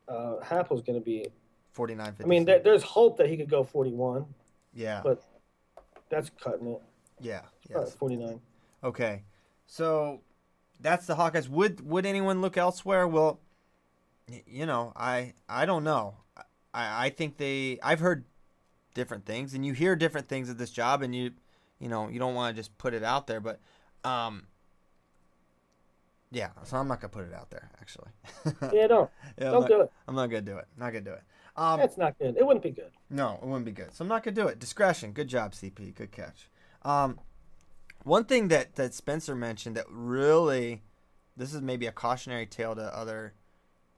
[0.09, 1.27] Uh, Happel's going to be.
[1.71, 2.25] 49, 50.
[2.25, 4.27] I mean, there, there's hope that he could go 41,
[4.75, 5.01] yeah.
[5.03, 5.23] but
[6.11, 6.83] that's cutting it.
[7.21, 7.43] yeah.
[7.75, 7.95] Uh, Yes.
[7.95, 8.41] 49.
[8.85, 9.23] Okay,
[9.67, 10.21] so
[10.81, 11.49] that's the Hawkeyes.
[11.49, 13.07] Would would anyone look elsewhere?
[13.07, 13.39] Well,
[14.47, 16.17] you know, I I don't know.
[16.75, 17.79] I I think they.
[17.83, 18.25] I've heard
[18.95, 21.33] different things, and you hear different things at this job, and you
[21.79, 23.61] you know you don't want to just put it out there, but
[24.05, 24.47] um.
[26.35, 27.71] Yeah, so I'm not gonna put it out there.
[27.81, 28.09] Actually,
[28.73, 29.11] Yeah, don't.
[29.39, 29.93] Yeah, Don't not- do it.
[30.09, 30.67] I'm not gonna do it.
[30.79, 31.23] Not gonna do it.
[31.57, 32.37] Um, That's not good.
[32.39, 32.91] It wouldn't be good.
[33.11, 33.93] no, it wouldn't be good.
[33.95, 34.59] So I'm not gonna do it.
[34.59, 35.13] Discretion.
[35.13, 35.95] Good job, CP.
[35.95, 36.49] Good catch.
[36.83, 37.21] Um,
[38.05, 40.83] one thing that that Spencer mentioned that really,
[41.37, 43.35] this is maybe a cautionary tale to other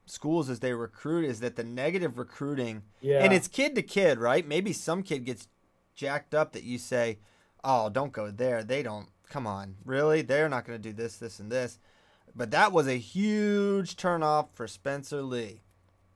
[0.06, 3.22] schools as they recruit is that the negative recruiting, Yeah.
[3.24, 4.46] and it's kid to kid, right?
[4.46, 5.48] Maybe some kid gets
[5.94, 7.18] jacked up that you say,
[7.62, 8.62] "Oh, don't go there.
[8.62, 9.08] They don't.
[9.30, 10.22] Come on, really?
[10.22, 11.78] They're not gonna do this, this, and this."
[12.36, 15.62] But that was a huge turnoff for Spencer Lee.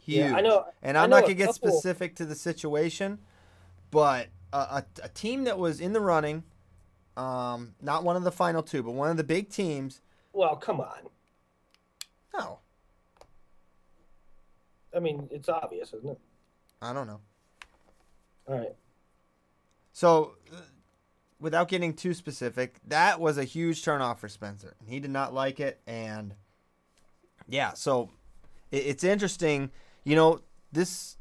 [0.02, 0.18] Huge.
[0.30, 3.18] Yeah, I know- And I I'm know not gonna get couple- specific to the situation,
[3.90, 6.42] but a, a, a team that was in the running,
[7.16, 10.00] um, not one of the final two, but one of the big teams.
[10.32, 11.08] Well, come on.
[12.34, 12.58] No,
[14.98, 16.18] I mean, it's obvious, isn't it?
[16.82, 17.20] I don't know.
[18.48, 18.74] All right.
[19.92, 20.56] So, uh,
[21.40, 24.74] without getting too specific, that was a huge turnoff for Spencer.
[24.86, 26.34] He did not like it, and
[27.48, 28.10] yeah, so
[28.72, 29.70] it, it's interesting.
[30.02, 30.40] You know,
[30.72, 31.16] this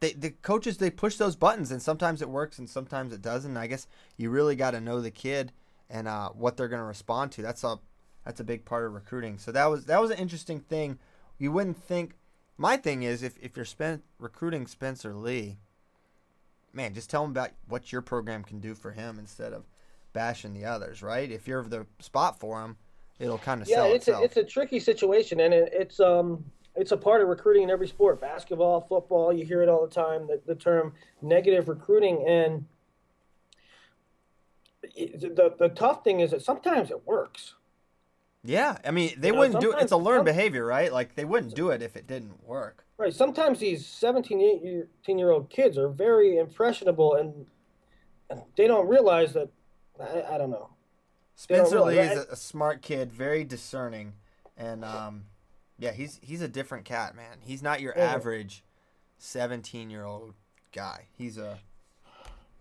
[0.00, 3.56] they the coaches they push those buttons and sometimes it works and sometimes it doesn't.
[3.56, 5.52] I guess you really got to know the kid
[5.88, 7.42] and uh, what they're going to respond to.
[7.42, 7.78] That's a
[8.24, 9.38] that's a big part of recruiting.
[9.38, 10.98] So that was that was an interesting thing.
[11.38, 12.14] You wouldn't think.
[12.58, 15.58] My thing is if if you're spent recruiting Spencer Lee,
[16.72, 19.64] man, just tell him about what your program can do for him instead of
[20.12, 21.30] bashing the others, right?
[21.30, 22.76] If you're the spot for him,
[23.20, 24.22] it'll kind of yeah, sell it's itself.
[24.22, 26.44] a, it's a tricky situation, and it, it's um
[26.74, 28.20] it's a part of recruiting in every sport.
[28.20, 30.26] Basketball, football, you hear it all the time.
[30.26, 30.92] The, the term
[31.22, 32.64] negative recruiting, and
[34.82, 37.54] the the tough thing is that sometimes it works.
[38.44, 39.82] Yeah, I mean they You know, wouldn't do it.
[39.82, 40.92] It's a learned behavior, right?
[40.92, 42.84] Like they wouldn't do it if it didn't work.
[42.98, 43.14] Right.
[43.14, 47.46] Sometimes these 17, 18 year old kids are very impressionable, and,
[48.28, 49.48] and they don't realize that.
[50.00, 50.70] I, I don't know.
[51.36, 54.14] Spencer Lee is a, a smart kid, very discerning,
[54.56, 55.24] and um,
[55.78, 57.38] yeah, he's he's a different cat, man.
[57.40, 58.12] He's not your Yeah.
[58.12, 58.64] average
[59.18, 60.34] seventeen year old
[60.72, 61.06] guy.
[61.16, 61.58] He's a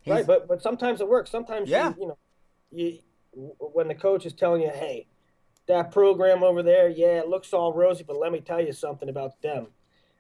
[0.02, 1.32] he's, right, but but sometimes it works.
[1.32, 1.90] Sometimes Yeah.
[1.90, 2.18] you, you know,
[2.72, 3.00] you
[3.60, 5.08] when the coach is telling you, "Hey,
[5.68, 9.10] that program over there, yeah, it looks all rosy, but let me tell you something
[9.10, 9.68] about them,"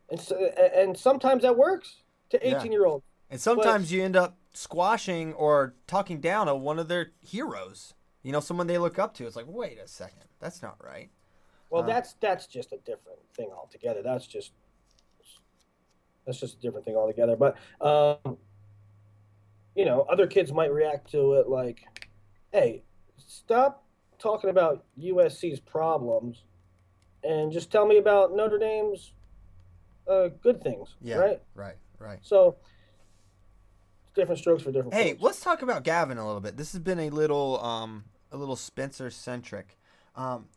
[0.09, 2.57] and so, and sometimes that works to Yeah.
[2.59, 3.03] eighteen year old.
[3.29, 7.93] and sometimes you end up squashing or talking down on one of their heroes.
[8.23, 9.25] You know, someone they look up to.
[9.27, 11.09] It's like, wait a second, that's not right.
[11.69, 14.01] Well, Uh, that's that's just a different thing altogether.
[14.01, 14.51] That's just
[16.25, 17.35] that's just a different thing altogether.
[17.37, 18.37] But um,
[19.75, 21.83] you know, other kids might react to it like,
[22.51, 22.83] "Hey,
[23.17, 23.83] stop
[24.19, 26.43] talking about USC's problems,
[27.23, 29.13] and just tell me about Notre Dame's
[30.07, 31.41] uh, good things." Yeah, Right.
[31.55, 32.19] right, right.
[32.21, 32.55] So
[34.15, 34.93] different strokes for different.
[34.93, 35.23] Hey, folks.
[35.23, 36.57] let's talk about Gavin a little bit.
[36.57, 39.77] This has been a little um a little Spencer centric.
[40.15, 40.47] Um,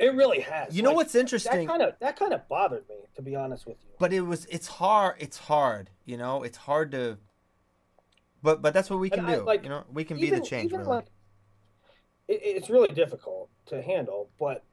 [0.00, 0.76] it really has.
[0.76, 1.66] you know what's interesting?
[1.66, 3.90] That kind of that kind of bothered me, to be honest with you.
[3.98, 7.16] but it was it's hard it's hard you know it's hard to
[8.42, 10.28] but but that's what we And can I, do like, you know we can be
[10.30, 10.90] the change even really.
[10.96, 11.06] like-
[12.28, 14.64] it, it's really difficult to handle, but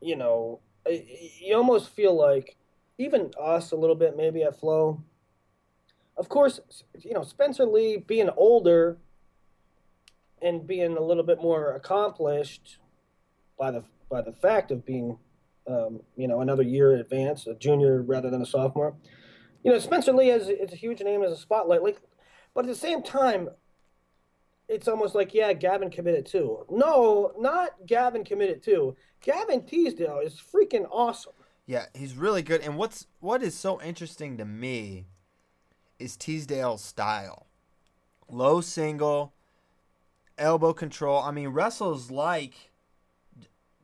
[0.00, 2.56] you know, i- i- you almost feel like
[2.98, 5.02] even us a little bit maybe at Flow.
[6.16, 6.60] Of course,
[7.00, 8.98] you know Spencer Lee being older
[10.42, 12.78] and being a little bit more accomplished
[13.58, 15.18] by the by the fact of being,
[15.68, 18.96] um, you know, another year in advance, a junior rather than a sophomore.
[19.62, 21.82] You know, Spencer Lee is it's a huge name as a spotlight.
[21.82, 22.00] Like,
[22.54, 23.50] but at the same time,
[24.70, 26.64] it's almost like, yeah, Gavin committed too.
[26.70, 28.96] No, not Gavin committed too.
[29.20, 31.32] Gavin Teasdale is freaking awesome.
[31.66, 35.06] yeah he's really good and what's what is so interesting to me
[35.98, 37.46] is teasdale's style
[38.30, 39.32] low single
[40.38, 42.54] elbow control i mean wrestles like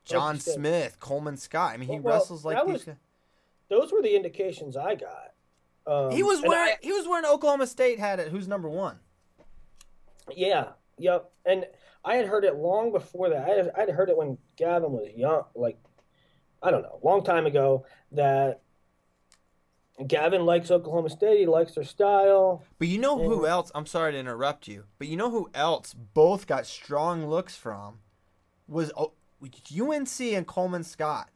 [0.04, 2.96] john smith coleman scott i mean he Well, wrestles like these was- guys.
[3.68, 5.32] Those were the indications I got.
[5.88, 8.98] Um, he was wearing I- he was wearing oklahoma state hat at who's number one
[10.34, 11.30] yeah, yep.
[11.44, 11.66] And
[12.04, 13.44] I had heard it long before that.
[13.48, 15.78] I had, I had heard it when Gavin was young, like
[16.62, 17.84] I don't know, long time ago.
[18.12, 18.60] That
[20.06, 21.40] Gavin likes Oklahoma State.
[21.40, 22.62] He likes their style.
[22.78, 23.70] But you know who else?
[23.74, 28.00] I'm sorry to interrupt you, but you know who else both got strong looks from
[28.68, 29.12] was oh,
[29.42, 31.30] UNC and Coleman Scott.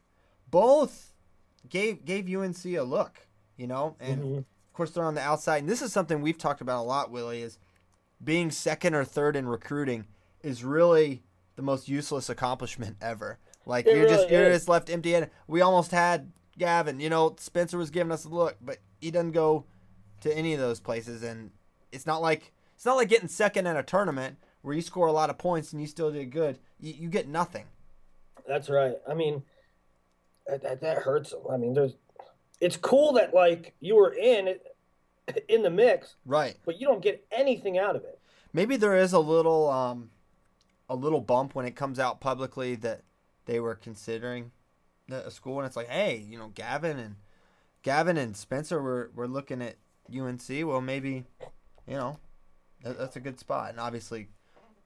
[0.49, 1.13] Both
[1.69, 3.27] gave gave UNC a look,
[3.57, 4.37] you know, and Mhm.
[4.39, 5.57] of course they're on the outside.
[5.57, 7.57] And this is something we've talked about a lot, Willie, is
[8.23, 10.05] being second or third in recruiting
[10.41, 11.23] is really
[11.55, 13.39] the most useless accomplishment ever.
[13.65, 15.31] Like It you're just really you're just left empty handed.
[15.47, 19.31] We almost had Gavin, you know, Spencer was giving us a look, but he doesn't
[19.31, 19.65] go
[20.21, 21.51] to any of those places and
[21.91, 25.11] it's not like it's not like getting second in a tournament where you score a
[25.11, 26.59] lot of points and you still did good.
[26.79, 27.65] You, you get nothing.
[28.47, 28.95] That's right.
[29.07, 29.43] I mean,
[30.47, 31.33] that, that, that hurts.
[31.51, 31.95] I mean, there's.
[32.59, 34.70] It's cool that like you were in it,
[35.47, 36.57] in the mix, Right.
[36.65, 38.19] but you don't get anything out of it.
[38.53, 40.09] Maybe there is a little um
[40.89, 43.03] a little bump when it comes out publicly that
[43.45, 44.51] they were considering
[45.07, 47.15] the, a school and it's like, hey, you know, Gavin and
[47.81, 49.77] Gavin and Spencer were, were looking at
[50.13, 50.47] UNC.
[50.49, 51.23] Well, maybe,
[51.87, 52.19] you know,
[52.83, 53.69] that, that's a good spot.
[53.71, 54.27] And obviously,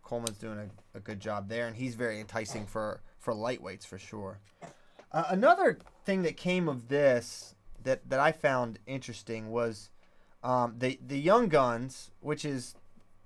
[0.03, 3.97] Coleman's doing a, a good job there, and he's very enticing for for lightweights for
[3.97, 4.39] sure.
[5.11, 9.89] Uh, another thing that came of this that that I found interesting was
[10.45, 12.75] um, the the Young Guns, which is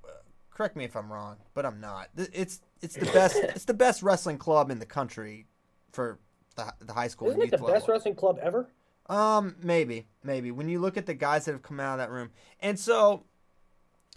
[0.06, 0.12] uh,
[0.54, 2.08] correct me if I'm wrong, but I'm not.
[2.18, 5.46] It's it's the best it's the best wrestling club in the country
[5.92, 6.18] for
[6.56, 7.28] the, the high school.
[7.28, 8.70] Isn't it the youth best wrestling club ever?
[9.08, 10.52] Um, maybe, maybe.
[10.52, 12.30] When you look at the guys that have come out of that room,
[12.62, 13.24] and so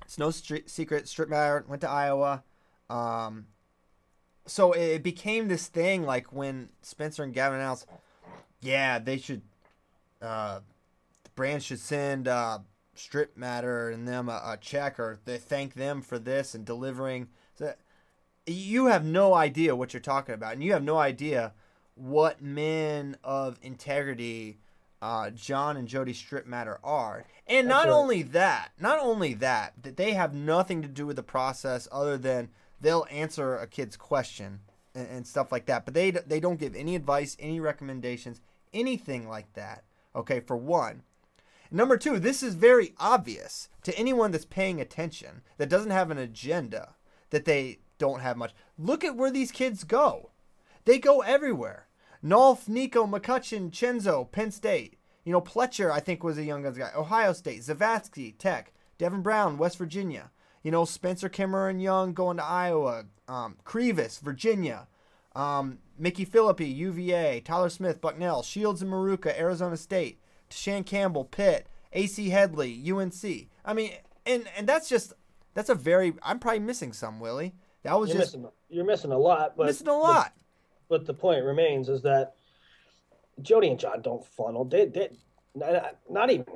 [0.05, 1.07] it's no street, secret.
[1.07, 2.45] Strittmatter went to Iowa.
[2.89, 3.47] Um,
[4.47, 7.87] so it became this thing like when Spencer and Gavin announced,
[8.61, 9.43] yeah, they should,
[10.21, 10.61] uh,
[11.25, 12.59] the brand should send uh,
[12.97, 17.29] Strittmatter and them a, a check or they thank them for this and delivering.
[17.55, 17.75] So
[18.47, 21.53] you have no idea what you're talking about, and you have no idea
[21.95, 24.59] what men of integrity
[25.01, 27.25] uh, John and Jody Strittmatter are.
[27.49, 27.93] And not right.
[27.93, 32.17] only that, not only that, that they have nothing to do with the process other
[32.17, 34.61] than they'll answer a kid's question
[34.95, 35.85] and, and stuff like that.
[35.85, 38.41] But they they don't give any advice, any recommendations,
[38.73, 39.83] anything like that.
[40.15, 41.03] Okay, for one.
[41.75, 46.19] Number two, this is very obvious to anyone that's paying attention that doesn't have an
[46.19, 46.97] agenda
[47.31, 48.53] that they don't have much.
[48.77, 50.33] Look at where these kids go.
[50.85, 51.89] They go everywhere.
[52.23, 54.99] Nolf, Nico, McCutcheon, Cenzo, Penn State.
[55.25, 56.91] You know, Pletcher, I think, was a young guns guy.
[56.95, 60.31] Ohio State, Zavatsky, Tech, Devin Brown, West Virginia.
[60.63, 61.31] You know, Spencer
[61.69, 63.07] and Young going to Iowa.
[63.27, 64.89] Um, Crevis, Virginia.
[65.35, 67.41] Um, Mickey Phillippi, UVA.
[67.41, 68.43] Tyler Smith, Bucknell.
[68.43, 70.21] Shields and Maruka, Arizona State.
[70.53, 71.67] Shan Campbell, Pitt.
[71.93, 73.49] AC Headlee, UNC.
[73.65, 73.93] I mean,
[74.25, 75.13] and and that's just
[75.55, 76.15] that's a very.
[76.23, 77.55] I'm probably missing some, Willie.
[77.83, 80.33] That was You're just missing you're missing a lot, but missing a lot.
[80.89, 82.35] but the point remains is that
[83.43, 84.65] Jody and John don't funnel.
[84.65, 85.11] They, they
[85.55, 86.47] not, not even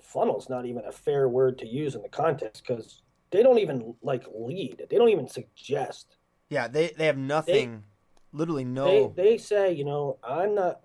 [0.00, 3.94] funnel's not even a fair word to use in the context because they don't even
[4.02, 4.84] like lead.
[4.90, 6.16] They don't even suggest.
[6.50, 7.84] Yeah, they they have nothing.
[8.32, 9.12] literally no.
[9.16, 10.80] They they say, you know, I'm not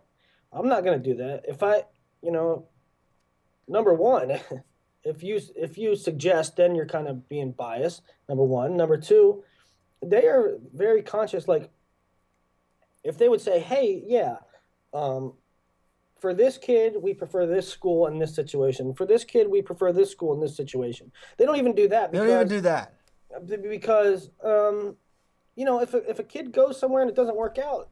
[0.53, 1.43] I'm not gonna do that.
[1.45, 1.83] If I
[2.21, 2.67] you know
[3.67, 4.39] number one,
[5.03, 8.75] if you if you suggest then you're kind of being biased, number one.
[8.77, 9.43] Number two,
[10.01, 11.69] they are very conscious, like
[13.03, 14.37] if they would say, Hey, yeah,
[14.93, 15.33] um,
[16.19, 18.93] for this kid, we prefer this school in this situation.
[18.93, 21.11] For this kid, we prefer this school in this situation.
[21.37, 22.93] They don't even do that they don't even do that.
[23.69, 24.95] because um,
[25.55, 27.89] you know if a, if a kid goes somewhere and it doesn't work out,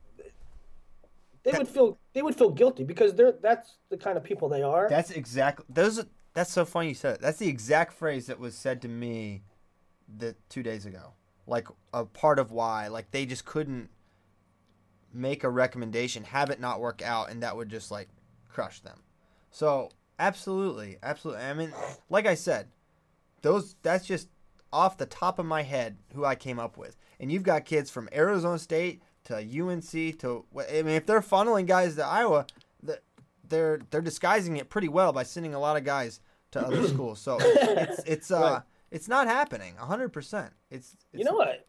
[1.46, 4.64] they would feel they would feel guilty because they're that's the kind of people they
[4.64, 4.90] are.
[4.90, 6.04] That's exactly those.
[6.34, 7.22] That's so funny you said it.
[7.22, 9.44] That's the exact phrase that was said to me,
[10.18, 11.14] the two days ago.
[11.48, 13.90] Like a part of why, like they just couldn't
[15.14, 18.10] make a recommendation, have it not work out, and that would just like
[18.50, 19.04] crush them.
[19.52, 21.44] So absolutely, absolutely.
[21.44, 21.72] I mean,
[22.10, 22.68] like I said,
[23.44, 24.30] those that's just
[24.74, 26.98] off the top of my head who I came up with.
[27.20, 31.66] And you've got kids from Arizona State to UNC to I mean, if they're funneling
[31.68, 32.46] guys to Iowa,
[32.82, 33.02] the-
[33.48, 36.20] they're they're disguising it pretty well by sending a lot of guys
[36.52, 37.20] to other schools.
[37.20, 38.62] So it's it's uh Right.
[38.92, 40.54] it's not happening hundred percent.
[40.72, 41.68] It's, it's you know what?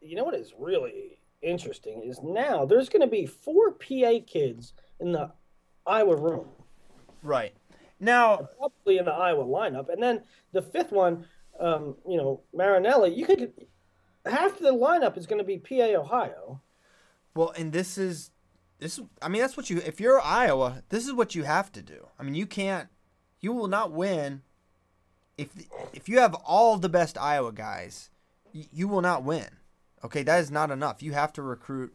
[0.00, 4.72] You know what is really interesting is now there's going to be four PA kids
[5.00, 5.30] in the
[5.86, 6.46] Iowa room,
[7.22, 7.52] right
[8.00, 8.48] now.
[8.58, 10.22] probably in the Iowa lineup, and then
[10.52, 11.24] the fifth one,
[11.60, 13.14] um, you know, Marinelli.
[13.14, 13.52] You could
[14.26, 16.60] half the lineup is going to be PA Ohio.
[17.34, 18.30] Well, and this is
[18.78, 19.00] this.
[19.20, 19.78] I mean, that's what you.
[19.78, 22.08] If you're Iowa, this is what you have to do.
[22.18, 22.88] I mean, you can't.
[23.40, 24.42] You will not win
[25.38, 25.48] if
[25.92, 28.10] if you have all the best Iowa guys.
[28.52, 29.46] You will not win.
[30.04, 31.02] Okay, that is not enough.
[31.02, 31.94] You have to recruit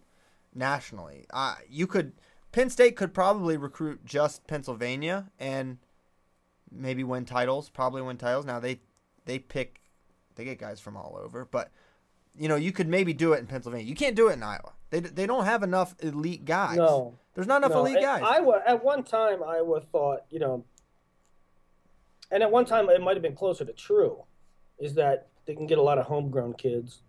[0.53, 1.25] nationally.
[1.31, 2.13] Uh, you could.
[2.51, 5.77] Penn State could probably recruit just Pennsylvania and
[6.71, 7.69] maybe win titles.
[7.69, 8.45] Probably win titles.
[8.45, 8.79] Now they
[9.25, 9.81] they pick
[10.35, 11.69] they get guys from all over, but
[12.37, 13.85] you know you could maybe do it in Pennsylvania.
[13.85, 14.73] You can't do it in Iowa.
[14.89, 16.77] They they don't have enough elite guys.
[16.77, 17.15] No.
[17.33, 18.21] there's not enough No, elite guys.
[18.25, 20.63] Iowa at one time Iowa thought, you know,
[22.31, 24.23] and at one time it might have been closer to true,
[24.79, 27.01] is that they can get a lot of homegrown kids.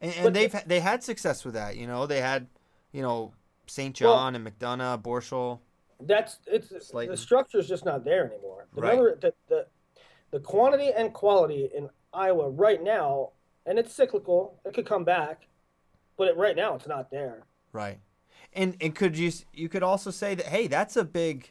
[0.00, 1.76] and, and they've they had success with that.
[1.76, 2.46] You know they had
[2.92, 3.32] you know
[3.66, 3.94] St.
[3.94, 5.60] John and McDonough, Borschel.
[6.00, 7.12] That's it's Slayton.
[7.12, 8.66] the structure is just not there anymore.
[8.74, 8.94] The Right.
[8.94, 9.66] number the, the
[10.32, 13.30] the quantity and quality in Iowa right now,
[13.66, 14.60] and it's cyclical.
[14.64, 15.48] It could come back,
[16.16, 17.44] but it, right now it's not there.
[17.72, 17.98] Right.
[18.52, 21.50] And and could you you could also say that hey that's a big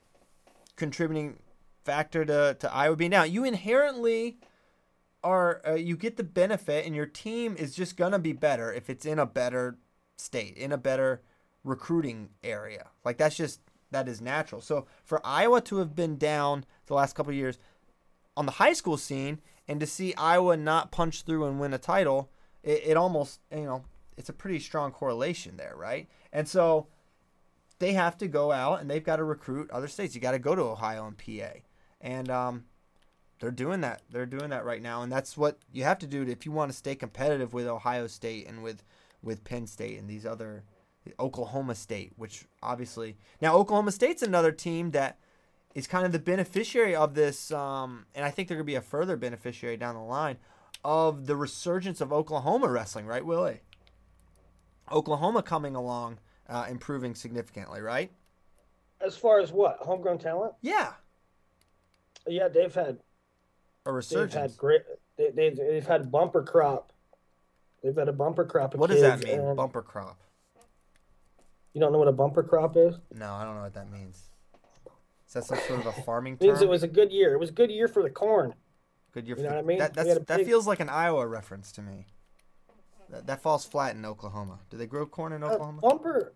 [0.75, 1.39] contributing
[1.83, 3.31] factor to to Iowa being down.
[3.31, 4.37] You inherently
[5.23, 8.89] are uh, you get the benefit and your team is just gonna be better if
[8.89, 9.77] it's in a better
[10.17, 11.21] state in a better
[11.63, 12.87] recruiting area.
[13.03, 13.59] Like that's just
[13.91, 14.61] that is natural.
[14.61, 17.59] So for Iowa to have been down the last couple years
[18.35, 21.77] on the high school scene and to see Iowa not punch through and win a
[21.77, 22.29] title,
[22.63, 23.85] it, it almost you know
[24.17, 26.07] it's a pretty strong correlation there, right?
[26.31, 26.87] And so
[27.79, 30.15] they have to go out and they've got to recruit other states.
[30.15, 31.59] You got to go to Ohio and PA,
[32.01, 32.65] and um,
[33.39, 34.01] they're doing that.
[34.09, 36.71] They're doing that right now, and that's what you have to do if you want
[36.71, 38.83] to stay competitive with Ohio State and with
[39.21, 40.63] with Penn State and these other
[41.19, 45.17] Oklahoma State, which obviously now Oklahoma State's another team that
[45.73, 48.81] is kind of the beneficiary of this, um, and I think going to be a
[48.81, 50.37] further beneficiary down the line
[50.83, 53.61] of the resurgence of Oklahoma wrestling, right, Willie?
[54.91, 58.11] Oklahoma coming along, uh, improving significantly, right?
[59.01, 60.93] As far as what homegrown talent, Yeah,
[62.27, 62.99] Yeah, they've had
[63.85, 64.33] a resurgence.
[64.33, 64.81] they've had great.
[65.17, 66.93] They, they've they've had bumper crop.
[67.81, 68.73] They've had a bumper crop.
[68.73, 69.55] Of what does that mean?
[69.55, 70.17] Bumper crop?
[71.73, 72.95] You don't know what a bumper crop is?
[73.13, 74.29] No, I don't know what that means.
[75.35, 76.67] Is that some sort of a farming It means term?
[76.67, 77.33] it was a good year.
[77.33, 78.53] It was a good year for the corn.
[79.13, 79.77] Good year You for know the- what I mean?
[79.79, 82.05] That, had that feels like an Iowa reference to me.
[83.09, 84.59] That, that falls flat in Oklahoma.
[84.69, 85.81] Do they grow corn in Uh, Oklahoma?
[85.81, 86.33] bumper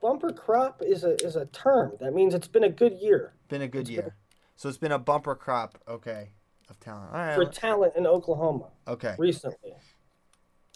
[0.00, 1.92] bumper crop is a is a term.
[2.00, 4.16] That means it's been a good year Been a good it's been- year.
[4.56, 6.30] So it's been a bumper crop, okay,
[6.70, 7.10] of talent.
[7.12, 7.52] All for right.
[7.52, 9.14] talent in Oklahoma Okay.
[9.18, 9.74] recently.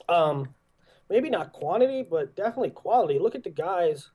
[0.09, 0.55] Um,
[1.09, 3.19] maybe not quantity, but definitely quality.
[3.19, 4.11] Look at the guys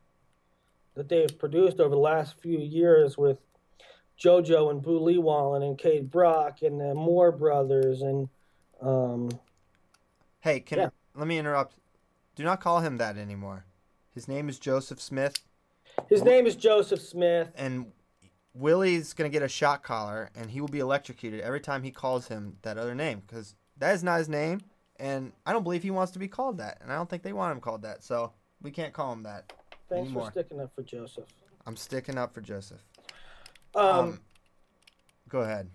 [0.95, 3.37] that they've produced over the last few years with
[4.19, 8.29] JoJo and Boo Lewallen and Kaid Brock and the Moore brothers and
[8.81, 9.29] um,
[10.39, 10.89] Hey, can Yeah.
[11.15, 11.75] let me interrupt.
[12.35, 13.65] Do not call him that anymore.
[14.13, 15.43] His name is Joseph Smith,
[16.09, 17.51] his name is Joseph Smith.
[17.55, 17.91] and
[18.53, 22.29] Willie's gonna get a shot collar, and he will be electrocuted every time he calls
[22.29, 24.61] him that other name, because that is not his name,
[24.97, 27.33] and I don't believe he wants to be called that, and I don't think they
[27.33, 28.31] want him called that, so
[28.61, 29.51] we can't call him that
[29.89, 30.25] Thanks anymore.
[30.25, 31.25] for sticking up for Joseph.
[31.65, 32.83] I'm sticking up for Joseph.
[33.75, 34.19] Um, Um,
[35.29, 35.69] go ahead.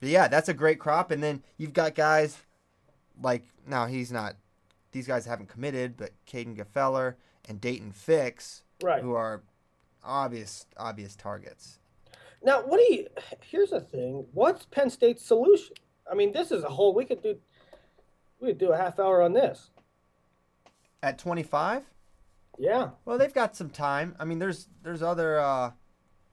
[0.00, 2.38] But yeah, that's a great crop, and then you've got guys
[3.22, 4.36] like now he's not.
[4.92, 7.14] These guys haven't committed, but Kaden Gfeller
[7.48, 9.02] and Daton Fix, Right.
[9.02, 9.42] who are
[10.02, 11.78] obvious obvious targets.
[12.42, 13.08] Now, what do you?
[13.42, 14.26] Here's the thing.
[14.32, 15.74] What's Penn State's solution?
[16.10, 16.94] I mean, this is a whole.
[16.94, 17.38] We could do.
[18.40, 19.70] We could do a half hour on this.
[21.02, 21.84] At 25,
[22.58, 22.90] Yeah.
[23.04, 24.14] well, they've got some time.
[24.18, 25.72] I mean, there's there's other uh,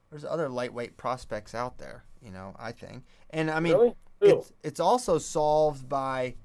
[0.09, 2.03] there's other lightweight prospects out there.
[2.23, 3.95] You know, I think, and I mean, Really?
[4.21, 6.35] It's it's also solved by,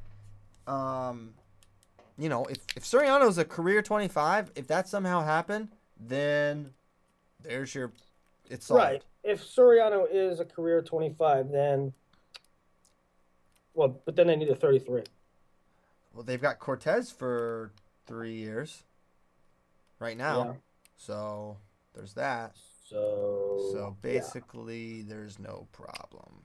[0.66, 1.34] um,
[2.16, 5.68] you know, if if Suriano's a career 25, if that somehow happened,
[6.00, 6.70] then
[7.42, 7.92] there's your,
[8.48, 8.82] it's solved.
[8.82, 9.02] Right.
[9.22, 11.92] If Suriano is a career 25, then.
[13.74, 15.02] Well, but then they need a 33.
[16.14, 17.72] Well, they've got Cortez for
[18.06, 18.84] three years,
[19.98, 20.44] right now.
[20.44, 20.52] Yeah.
[20.96, 21.56] So
[21.94, 22.56] there's that.
[22.84, 23.68] So.
[23.72, 24.12] So yeah.
[24.12, 26.42] basically, there's no problem.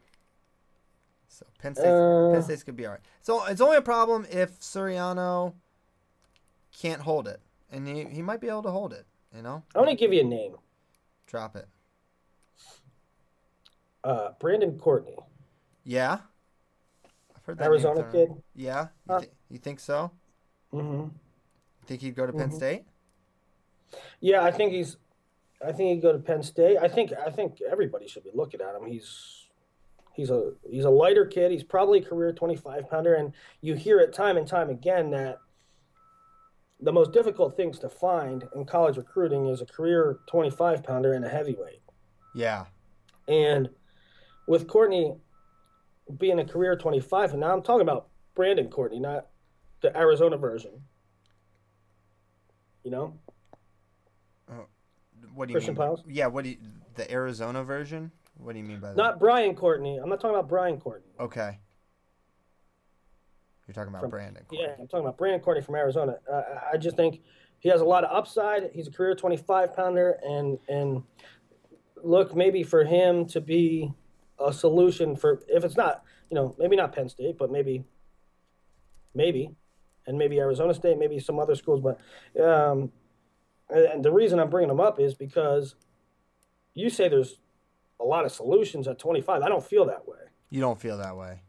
[1.28, 3.02] So Penn State, Uh, Penn State's could be all right.
[3.22, 5.54] So it's only a problem if Suriano
[6.78, 7.40] can't hold it,
[7.72, 9.06] and he, he might be able to hold it.
[9.36, 10.56] You know, I want to give you a name.
[11.26, 11.68] drop it.
[14.04, 15.16] Uh, Brandon Courtney,
[15.86, 16.18] Yeah,
[17.36, 17.66] I've heard that.
[17.66, 18.32] Arizona kid.
[18.56, 20.12] Yeah, you, thi- you think so?
[20.74, 21.10] Mm-hmm.
[21.86, 22.56] Think he'd go to Penn Mhm.
[22.56, 22.86] State?
[24.20, 24.98] Yeah, I think he's.
[25.66, 26.78] I think he'd go to Penn State.
[26.82, 27.12] I think.
[27.14, 28.86] I think everybody should be looking at him.
[28.88, 29.38] He's.
[30.14, 31.52] He's a he's a lighter kid.
[31.52, 35.40] He's probably a career 25 pounder, and you hear it time and time again that
[36.82, 41.24] the most difficult things to find in college recruiting is a career 25 pounder and
[41.24, 41.82] a heavyweight.
[42.34, 42.66] Yeah,
[43.28, 43.70] And
[44.48, 45.16] with Courtney
[46.18, 49.28] being a career 25, and now I'm talking about Brandon Courtney, not
[49.82, 50.72] the Arizona version.
[52.84, 53.20] You know,
[55.34, 55.78] what do you Christian mean?
[55.80, 56.04] Pyles?
[56.08, 56.58] Yeah, what do you,
[56.96, 58.12] the Arizona version?
[58.38, 58.98] What do you mean by that?
[58.98, 59.98] not Brian Courtney.
[60.02, 61.12] I'm not talking about Brian Courtney.
[61.20, 61.60] okay.
[63.68, 64.44] You're talking about From- Brandon.
[64.52, 66.18] Yeah, I'm talking about Brandon Courtney from Arizona.
[66.30, 66.42] Uh,
[66.74, 67.22] I just think
[67.60, 68.72] he has a lot of upside.
[68.74, 71.04] He's a career 25 pounder, and and
[72.04, 73.94] look, maybe for him to be
[74.44, 77.84] a solution for if it's not, you know, maybe not Penn State, but maybe,
[79.14, 79.52] maybe,
[80.08, 81.80] and maybe Arizona State, maybe some other schools.
[81.80, 82.00] But
[82.44, 82.92] um,
[83.72, 85.76] and the reason I'm bringing them up is because
[86.74, 87.40] you say there's
[88.00, 89.42] a lot of solutions at 25.
[89.42, 90.18] I don't feel that way.
[90.50, 91.42] You don't feel that way.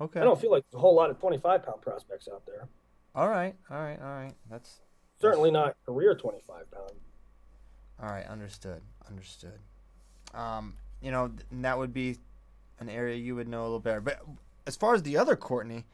[0.00, 0.20] Okay.
[0.20, 2.68] I don't feel like there's a whole lot of 25 pound prospects out there.
[3.14, 3.54] All right.
[3.70, 3.98] All right.
[4.00, 4.32] All right.
[4.50, 4.80] That's
[5.20, 6.90] Certainly not career 25 pound.
[8.02, 8.26] all right.
[8.26, 8.80] Understood.
[9.08, 9.58] Understood.
[10.34, 12.16] Um, you know, th- that would be
[12.78, 14.00] an area you would know a little better.
[14.00, 14.20] But
[14.66, 15.84] as far as the other Courtney,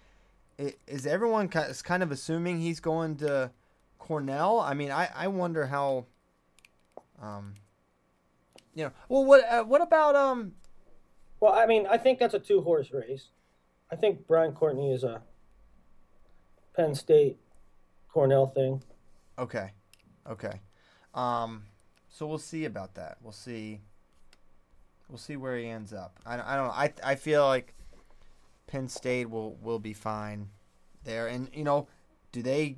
[0.87, 3.51] is everyone is kind of assuming he's going to
[3.99, 4.61] Cornell?
[4.61, 6.07] I mean, I, I wonder how.
[7.21, 7.55] Um,
[8.75, 10.53] you know, well, what uh, what about um?
[11.41, 13.29] Well, I mean, I think that's a two horse race.
[13.91, 15.23] I think Brian Courtney is a
[16.75, 17.39] Penn State
[18.09, 18.83] Cornell thing.
[19.39, 19.71] Okay,
[20.29, 20.61] okay.
[21.15, 21.65] Um,
[22.09, 23.17] so we'll see about that.
[23.23, 23.81] We'll see.
[25.09, 26.19] We'll see where he ends up.
[26.27, 26.67] I, I don't.
[26.67, 26.73] know.
[26.73, 27.75] I I feel like
[28.67, 30.51] Penn State will will be fine
[31.05, 31.29] there.
[31.29, 31.89] And you know,
[32.33, 32.77] do they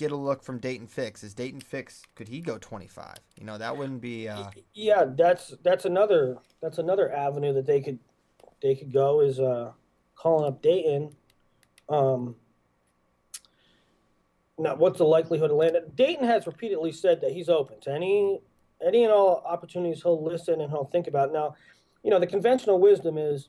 [0.00, 1.22] get a look from Daton Fix?
[1.22, 3.18] Is Daton Fix could he go twenty five?
[3.38, 4.28] You know, that wouldn't be.
[4.28, 7.98] Uh, Yeah, that's that's another that's another avenue that they could
[8.62, 9.72] they could go is uh,
[10.16, 11.12] calling up Daton.
[11.88, 12.34] Um,
[14.58, 15.82] now, what's the likelihood of landing?
[15.94, 18.40] Daton has repeatedly said that he's open to any
[18.84, 21.32] any and all opportunities he'll listen and he'll think about.
[21.32, 21.54] Now,
[22.02, 23.48] you know, the conventional wisdom is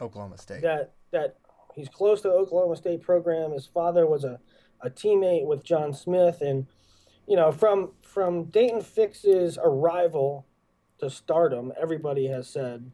[0.00, 0.62] Oklahoma State.
[0.62, 1.36] that that
[1.76, 3.52] he's close to the Oklahoma State program.
[3.52, 4.40] His father was a,
[4.80, 6.66] a teammate with John Smith, and
[7.26, 10.46] you know, from from Daton Fix's arrival
[10.98, 12.90] to stardom, everybody has said,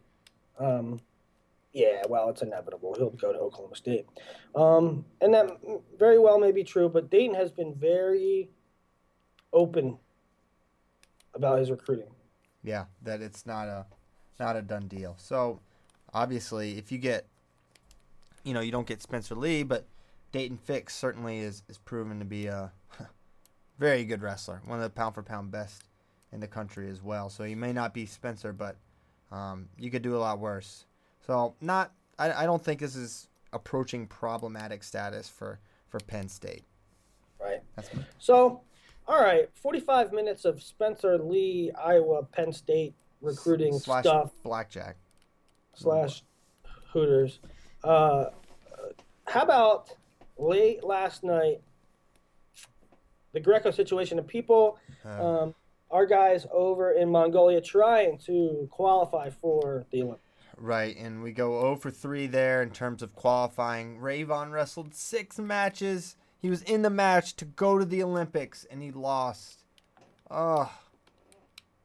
[0.59, 1.01] um,
[1.73, 2.95] yeah, well, it's inevitable.
[2.97, 4.07] He'll go to Oklahoma State.
[4.55, 5.51] Um, and that
[5.99, 8.51] very well may be true, but Daton has been very
[9.53, 9.99] open
[11.35, 12.11] about his recruiting.
[12.63, 13.87] Yeah, that it's not a
[14.39, 15.17] not a done deal.
[15.19, 15.61] So
[16.13, 17.27] obviously, if you get,
[18.43, 19.85] you know, you don't get Spencer Lee, but
[20.35, 22.73] Daton Fix certainly is is proven to be a
[23.79, 25.85] very good wrestler, one of the pound for pound best
[26.33, 27.31] in the country as well.
[27.31, 28.77] So he may not be Spencer, but
[29.31, 30.87] um, you could do a lot worse.
[31.25, 36.65] So not, I, I don't think this is approaching problematic status for for Penn State.
[37.41, 37.63] Right.
[37.77, 38.63] That's my, So,
[39.07, 44.97] all right, 45 minutes of Spencer Lee, Iowa, Penn State recruiting slash stuff blackjack.
[45.75, 46.25] slash
[46.93, 47.39] Hooters.
[47.85, 48.27] Uh,
[49.27, 49.93] how about
[50.39, 51.61] late last night,
[53.33, 54.19] the Greco situation?
[54.19, 55.55] And people, um,
[55.91, 60.21] our guys over in Mongolia trying to qualify for the Olympics.
[60.57, 63.99] Right, and we go 0 for 3 there in terms of qualifying.
[63.99, 66.17] Rayvon wrestled six matches.
[66.41, 69.65] He was in the match to go to the Olympics, and he lost.
[70.31, 70.71] Oh,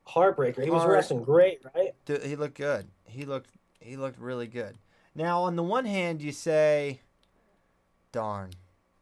[0.08, 0.64] Heartbreaker.
[0.64, 1.94] He was Heart- wrestling great, right?
[2.06, 2.88] dude, he looked good.
[3.06, 4.78] He looked he looked really good.
[5.16, 7.02] Now, on the one hand, you say,
[8.12, 8.52] "Darn,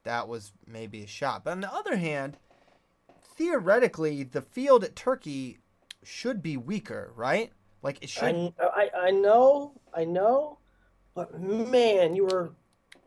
[0.03, 2.37] that was maybe a shot," but on the other hand,
[3.35, 5.59] theoretically, the field at Turkey
[6.03, 7.51] should be weaker, right?
[7.81, 8.53] Like it should.
[8.59, 10.59] I, I, I know, I know,
[11.13, 12.51] but man, you were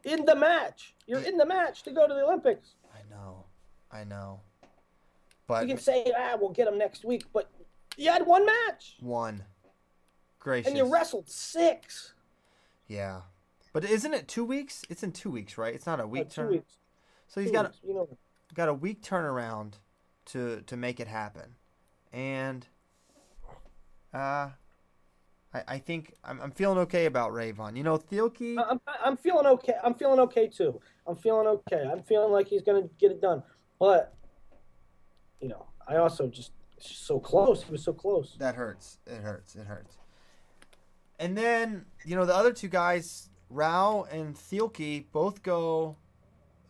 [0.05, 0.95] in the match.
[1.07, 2.75] You're in the match to go to the Olympics.
[2.95, 3.45] I know,
[3.91, 4.41] I know,
[5.47, 7.51] but You can say, ah, we'll get them next week, but
[7.97, 9.45] you had one match one.
[10.39, 10.69] Gracious.
[10.69, 12.15] and you wrestled six.
[12.87, 13.21] Yeah.
[13.73, 14.85] But isn't it two weeks?
[14.89, 15.75] It's in two weeks, right?
[15.75, 16.51] It's not a Uh, week two turn.
[16.51, 16.79] weeks.
[17.29, 18.09] So he's two got weeks, you know.
[18.55, 19.75] got a week turnaround
[20.27, 21.55] to to make it happen,
[22.13, 22.67] and
[24.13, 24.51] uh,
[25.55, 27.77] I I think I'm I'm feeling okay about Rayvon.
[27.77, 28.57] You know, Thielke.
[28.59, 29.75] I'm, I'm feeling okay.
[29.85, 30.81] I'm feeling okay too.
[31.07, 31.89] I'm feeling okay.
[31.91, 33.43] I'm feeling like he's gonna get it done.
[33.79, 34.15] But
[35.41, 36.51] you know, I also just
[36.81, 37.63] just so close.
[37.63, 38.35] He was so close.
[38.39, 38.99] That hurts.
[39.07, 39.55] It hurts.
[39.55, 39.97] It hurts.
[41.21, 45.97] And then you know the other two guys, Rao and Thielke, both go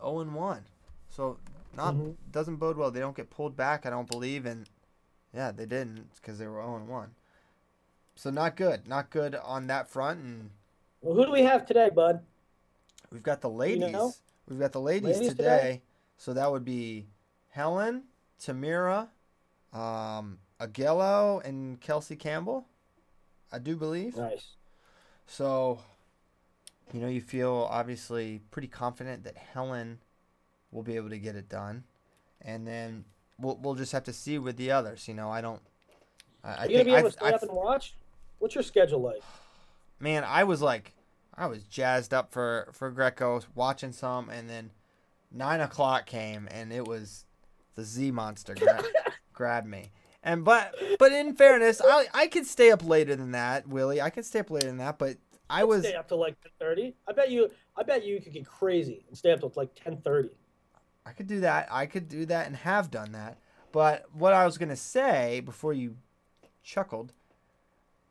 [0.01, 0.65] 0 and 1.
[1.09, 1.39] So
[1.77, 2.17] not Mhm.
[2.33, 2.91] doesn't bode well.
[2.91, 3.85] They don't get pulled back.
[3.87, 4.69] I don't believe, and
[5.33, 7.15] yeah, they didn't because they were 0 and 1.
[8.17, 8.87] So not good.
[8.89, 10.21] Not good on that front.
[10.21, 10.51] And
[11.03, 12.25] Well, who do we have today, bud?
[13.11, 13.93] we've got the ladies.
[13.93, 14.13] know?
[14.49, 15.43] We've got the ladies, Ladies today.
[15.45, 15.83] today?
[16.17, 17.07] So that would be
[17.51, 18.09] Helen,
[18.39, 19.09] Tamyra,
[19.73, 22.67] um, Augello, and Kelsey Campbell.
[23.53, 24.17] I do believe.
[24.17, 24.57] Nice.
[25.27, 25.81] So,
[26.93, 29.99] you know, you feel obviously pretty confident that Helen
[30.71, 31.85] will be able to get it done,
[32.43, 33.05] and then
[33.39, 35.07] we'll we'll just have to see with the others.
[35.09, 35.63] You know, I don't.
[36.43, 37.95] I, Are you gonna be able I've- to stay I've- up and watch?
[38.39, 39.23] What's your schedule like?
[39.99, 40.95] man, I was like,
[41.37, 44.71] I was jazzed up for for Greco, watching some, and then
[45.31, 47.27] nine o'clock came, and it was
[47.75, 48.83] the Z monster gra-
[49.35, 49.91] grabbed me.
[50.23, 54.01] And but but in fairness, I I could stay up later than that, Willie.
[54.01, 55.17] I could stay up later than that, but
[55.51, 56.95] I was stay up till like ten thirty.
[57.09, 57.51] I bet you.
[57.77, 60.31] I bet you could get crazy and stay up till like ten thirty.
[61.05, 61.69] I could do that.
[61.71, 63.39] I could do that and have done that.
[63.73, 65.97] But what I was gonna say before you
[66.63, 67.13] chuckled,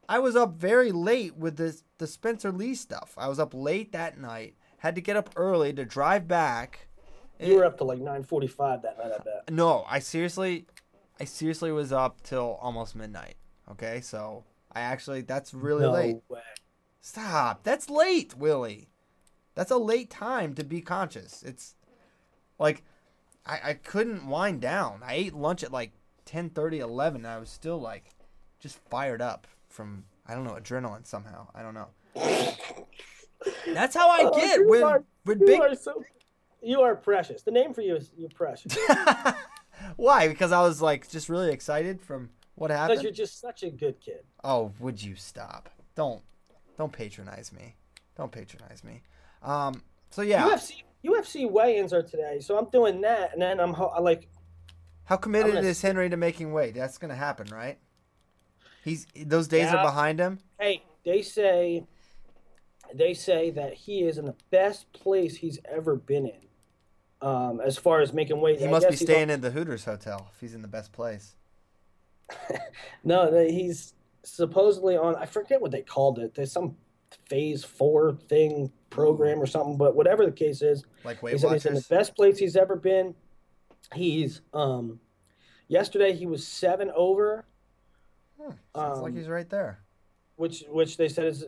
[0.07, 3.13] I was up very late with the the Spencer Lee stuff.
[3.17, 4.55] I was up late that night.
[4.79, 6.87] Had to get up early to drive back.
[7.39, 9.11] You were up to like nine forty five that night.
[9.13, 9.51] I bet.
[9.51, 10.65] No, I seriously,
[11.19, 13.35] I seriously was up till almost midnight.
[13.71, 16.17] Okay, so I actually that's really no late.
[16.27, 16.41] way.
[17.01, 17.63] Stop.
[17.63, 18.89] That's late, Willie.
[19.55, 21.43] That's a late time to be conscious.
[21.43, 21.75] It's
[22.57, 22.83] like
[23.45, 25.01] I, I couldn't wind down.
[25.05, 25.91] I ate lunch at like
[26.25, 27.25] 10 30, 11.
[27.25, 28.05] I was still like
[28.59, 31.47] just fired up from I don't know, adrenaline somehow.
[31.55, 31.87] I don't know.
[33.73, 36.03] That's how I Oh, get you when are- when big are so.
[36.61, 37.41] You are precious.
[37.41, 38.77] The name for you is you're precious
[39.95, 40.27] Why?
[40.27, 42.89] Because I was like just really excited from what happened.
[42.99, 44.23] because you're just such a good kid.
[44.43, 45.69] Oh, would you stop?
[45.95, 46.21] Don't
[46.79, 47.75] don't patronize me.
[48.17, 49.03] Don't patronize me.
[49.43, 50.43] Um so yeah.
[50.49, 54.27] UFC UFC weigh-ins are today, so I'm doing that, and then I'm ho- I like
[55.03, 56.73] How committed gonna- is Henry to making weight?
[56.73, 57.77] That's gonna happen, right?
[58.83, 59.75] He's those days Yeah.
[59.77, 60.39] are behind him.
[60.59, 61.85] hey, they say
[62.93, 66.47] they say that he is in the best place he's ever been in.
[67.21, 70.29] Um, as far as making weight, He I must be staying in the Hooters hotel
[70.33, 71.35] if he's in the best place.
[73.03, 73.93] No, he's
[74.23, 76.35] supposedly on I forget what they called it.
[76.35, 76.75] There's some
[77.27, 81.65] phase four thing program or something, but whatever the case is, Like Weight said he's
[81.65, 83.15] in the best place he's ever been.
[83.93, 84.99] He's um
[85.67, 87.45] yesterday he was seven over,
[88.41, 89.79] Hmm, sounds like um, he's right there.
[90.35, 91.45] which which they said is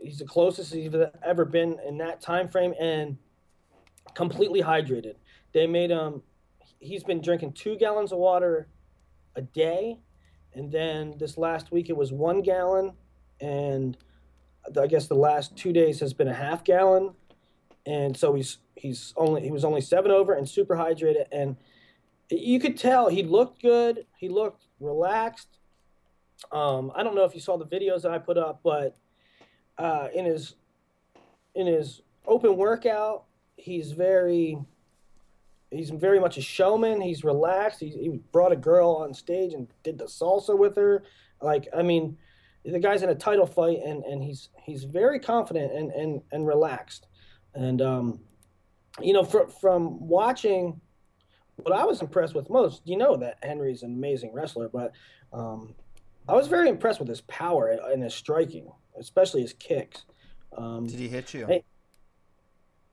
[0.00, 3.16] he's the closest he's ever been in that time frame and
[4.14, 5.14] completely hydrated.
[5.52, 6.22] They made him
[6.80, 8.68] he's been drinking two gallons of water
[9.36, 9.98] a day,
[10.54, 12.92] and then this last week it was one gallon,
[13.40, 13.96] and
[14.80, 17.14] I guess the last two days has been a half gallon,
[17.86, 21.56] and so he's he's only he was only seven over and super hydrated, and
[22.30, 24.06] you could tell he looked good.
[24.16, 25.58] He looked relaxed.
[26.52, 28.96] Um, I don't know if you saw the videos that I put up, but
[29.78, 30.54] uh, in his
[31.54, 33.24] in his open workout,
[33.56, 34.58] he's very
[35.74, 37.00] he's very much a showman.
[37.00, 37.80] He's relaxed.
[37.80, 41.04] He, he brought a girl on stage and did the salsa with her.
[41.40, 42.16] Like I mean,
[42.64, 46.46] the guy's in a title fight and, and he's he's very confident and, and, and
[46.46, 47.06] relaxed.
[47.54, 48.20] And um,
[49.00, 50.80] you know, from from watching
[51.56, 54.92] what I was impressed with most, you know that Henry's an amazing wrestler, but
[55.32, 55.74] um,
[56.28, 60.04] I was very impressed with his power and his striking, especially his kicks.
[60.56, 61.62] Um, Did he hit you?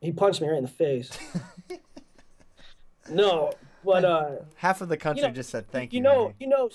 [0.02, 1.12] He punched me right in the face.
[3.10, 5.98] no, but uh, Half of the country you know, just said thank you.
[5.98, 6.70] you know, Henry." you know,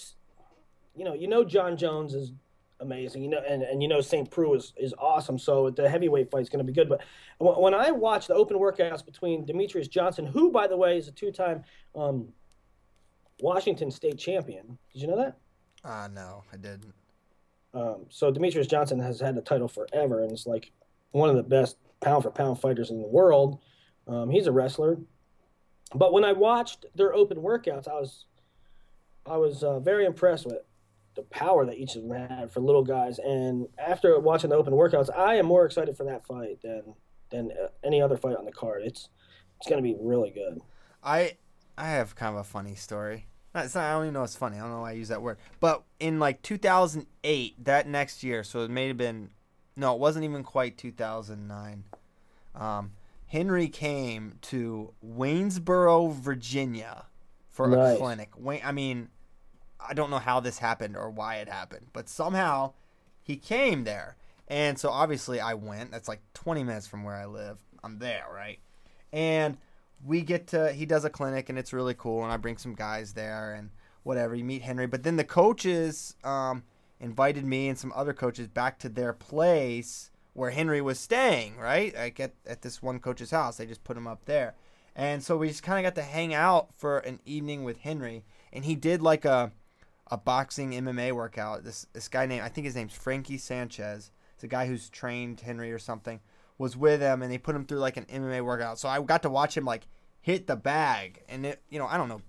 [0.95, 2.33] you know, you know, Jon Jones is
[2.81, 3.23] amazing.
[3.23, 4.31] You know, and, and you know, St.
[4.31, 5.39] Preux is, is awesome.
[5.39, 6.89] So the heavyweight fight is going to be good.
[6.89, 7.01] But
[7.39, 11.13] when I watch the open workouts between Demetrious Johnson, who by the way is a
[11.13, 11.65] two-time
[11.95, 12.29] um,
[13.41, 15.37] Washington State champion, did you know that?
[15.85, 16.95] Ah, no, I didn't.
[17.75, 20.73] Um, so Demetrious Johnson has had the title forever, and is like
[21.11, 23.59] one of the best pound for pound fighters in the world.
[24.09, 24.97] Um, he's a wrestler.
[25.95, 28.25] But when I watched their open workouts, I was
[29.25, 30.59] I was uh, very impressed with
[31.15, 33.19] the power that each of them had for little guys.
[33.19, 36.95] And after watching the open workouts, I am more excited for that fight than
[37.31, 38.83] than uh, any other fight on the card.
[38.85, 39.09] It's
[39.59, 40.61] it's going to be really good.
[41.03, 41.37] I
[41.77, 43.27] I have kind of a funny story.
[43.55, 44.59] Not, I don't even know it's funny.
[44.59, 45.39] I don't know why I use that word.
[45.61, 49.31] But in like 2008, that next year, so it may have been,
[49.77, 51.85] no, it wasn't even quite 2009.
[52.55, 52.93] Um,
[53.27, 57.07] Henry came to Waynesboro, Virginia,
[57.49, 58.31] for a clinic.
[58.37, 59.09] Wayne, I mean,
[59.81, 62.75] I don't know how this happened or why it happened, but somehow
[63.23, 64.17] he came there,
[64.47, 65.91] and so obviously I went.
[65.91, 67.59] That's like 20 minutes from where I live.
[67.83, 68.61] I'm there, right?
[69.13, 69.59] And
[70.05, 72.75] we get to he does a clinic and it's really cool and I bring some
[72.75, 73.71] guys there and
[74.03, 76.65] whatever you meet Henry but then the coaches um,
[77.01, 81.95] invited me and some other coaches back to their place where Henry was staying right?
[81.95, 83.57] Like at, at this one coach's house.
[83.57, 84.55] They just put him up there.
[84.95, 88.25] And so we just kind of got to hang out for an evening with Henry.
[88.53, 89.53] And he did like a
[90.09, 91.65] a boxing MMA workout.
[91.65, 94.11] This this guy named I think his name's Frankie Sanchez.
[94.35, 96.21] It's a guy who's trained Henry or something.
[96.59, 98.79] Was with him and they put him through like an MMA workout.
[98.79, 99.87] So I got to watch him like
[100.21, 101.23] hit the bag.
[101.29, 102.23] And it, you know, I don't know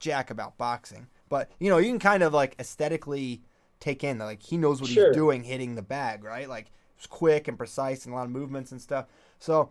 [0.00, 3.42] jack about boxing, but you know, you can kind of like aesthetically
[3.80, 5.08] take in that like he knows what Sure.
[5.08, 6.48] he's doing hitting the bag, right?
[6.48, 6.70] Like
[7.08, 9.06] quick and precise and a lot of movements and stuff.
[9.38, 9.70] So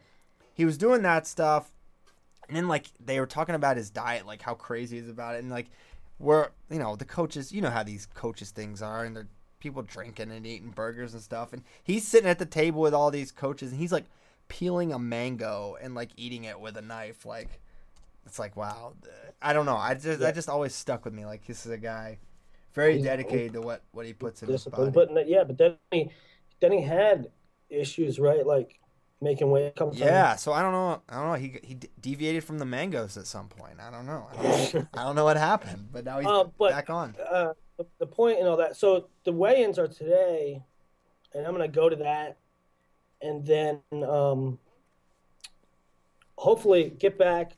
[0.54, 1.72] he was doing that stuff
[2.48, 5.40] and then like they were talking about his diet, like how crazy he's about it
[5.40, 5.68] and like
[6.20, 9.28] we're you know, the coaches, you know how these coaches things are and they're
[9.60, 13.12] people drinking and eating burgers and stuff and he's sitting at the table with all
[13.12, 14.06] these coaches and he's like
[14.48, 17.62] peeling a mango and like eating it with a knife like
[18.26, 18.94] it's like wow
[19.40, 21.78] i don't know i just that just always stuck with me like this is a
[21.78, 22.18] guy
[22.74, 24.92] very dedicated to what what he puts in his body.
[24.92, 26.10] but yeah, but then he
[26.62, 27.30] then he had
[27.70, 28.46] issues, right?
[28.46, 28.78] Like
[29.24, 30.04] making weight couple times.
[30.04, 33.28] yeah so i don't know i don't know he he deviated from the mangoes at
[33.28, 36.18] some point i don't know i don't know, I don't know what happened but now
[36.18, 38.76] he's Uh, but- back on uh, the, the point and all that.
[38.78, 40.64] So the weigh-ins are today,
[41.36, 42.38] and I'm gonna go to that,
[43.22, 44.58] and then um,
[46.38, 47.54] hopefully get back,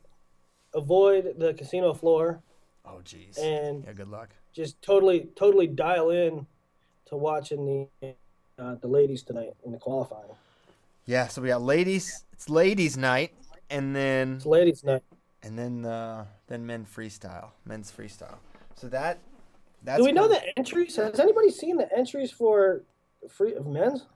[0.74, 2.42] avoid the casino floor,
[2.84, 6.46] oh jeez and yeah good luck just totally totally dial in
[7.06, 8.14] to watching the
[8.58, 10.30] uh, the ladies tonight in the qualifying.
[11.06, 13.32] yeah so we got ladies it's ladies night
[13.70, 15.02] and then It's ladies night.
[15.42, 18.36] and then uh then men freestyle men's freestyle
[18.76, 19.18] so that
[19.82, 20.96] that's Do we know the entries?
[20.96, 22.84] Has anybody seen the entries for
[23.28, 24.06] free of men's?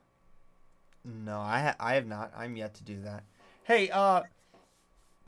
[1.05, 2.31] No, I ha- I have not.
[2.35, 3.23] I'm yet to do that.
[3.65, 4.23] Hey, uh,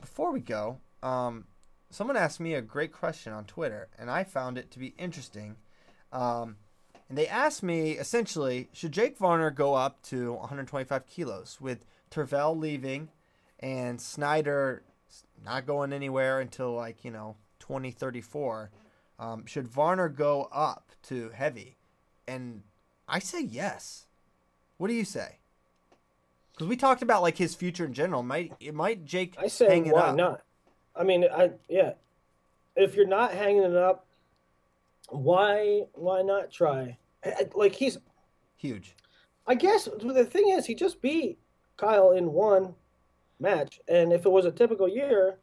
[0.00, 1.44] before we go, um,
[1.90, 5.54] someone asked me a great question on Twitter, and I found it to be interesting.
[6.12, 6.56] Um,
[7.12, 12.58] and they asked me essentially, should Jake Varner go up to 125 kilos with Tervel
[12.58, 13.10] leaving
[13.60, 14.82] and Snyder
[15.44, 18.70] not going anywhere until like you know 2034?
[19.18, 21.76] Um, should Varner go up to heavy?
[22.26, 22.62] And
[23.06, 24.06] I say yes.
[24.78, 25.36] What do you say?
[26.52, 28.22] Because we talked about like his future in general.
[28.22, 30.16] Might it might Jake I say hang it why up?
[30.16, 30.44] not?
[30.96, 31.92] I mean, I yeah.
[32.74, 34.06] If you're not hanging it up,
[35.10, 36.96] why why not try?
[37.24, 37.98] I- Like he's,
[38.56, 38.94] Huge.
[39.46, 41.38] I guess the thing is, he just beat
[41.76, 42.74] Kyle in one
[43.40, 45.38] match, and if it was a typical year,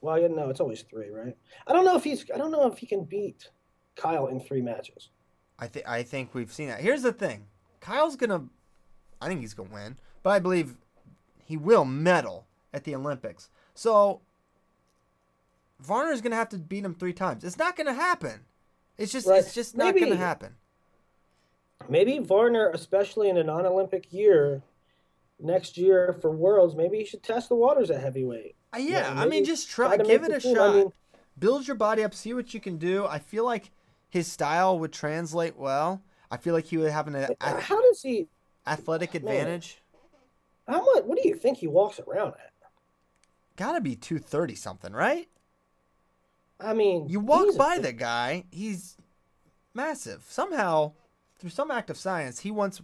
[0.00, 1.36] well, you know, it's always three, right?
[1.66, 3.50] I don't know if he's, I don't know if he can beat
[3.96, 5.10] Kyle in three matches.
[5.58, 6.80] I think I think we've seen that.
[6.80, 7.46] Here's the thing.
[7.80, 8.44] Kyle's gonna
[9.20, 10.76] I think he's gonna win, but I believe
[11.44, 13.50] he will medal at the Olympics.
[13.74, 14.20] So
[15.84, 17.42] Varner's gonna have to beat him three times.
[17.44, 18.44] It's not gonna happen.
[18.98, 19.38] It's just Right.
[19.40, 20.56] it's just not gonna happen.
[21.88, 24.62] Maybe Varner, especially in a non-Olympic year,
[25.38, 28.56] next year for Worlds, maybe he should test the waters at heavyweight.
[28.74, 30.56] Uh, yeah, I mean just try, try to give it a team.
[30.56, 30.70] shot.
[30.70, 30.92] I mean-
[31.38, 33.06] Build your body up, see what you can do.
[33.06, 33.70] I feel like
[34.08, 36.02] his style would translate well.
[36.32, 38.26] I feel like he would have an a- How does he?
[38.66, 39.80] athletic advantage.
[40.66, 41.04] How much?
[41.04, 42.52] What do you think he walks around at?
[43.56, 45.28] Gotta be two thirty something, right?
[46.60, 48.96] I mean, You walk he's a by the guy, he's
[49.74, 50.24] massive.
[50.28, 50.92] Somehow,
[51.38, 52.80] through some act of science, he once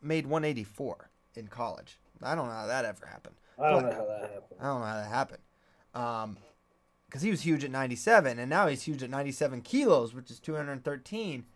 [0.00, 1.98] made 184 in college.
[2.22, 3.34] I don't know how that ever happened.
[3.58, 4.60] I don't but- know how that happened.
[4.60, 5.42] I don't know how that happened.
[5.94, 6.36] Um,
[7.06, 10.38] because he was huge at 97, and now he's huge at 97 kilos, which is
[10.40, 11.46] 213.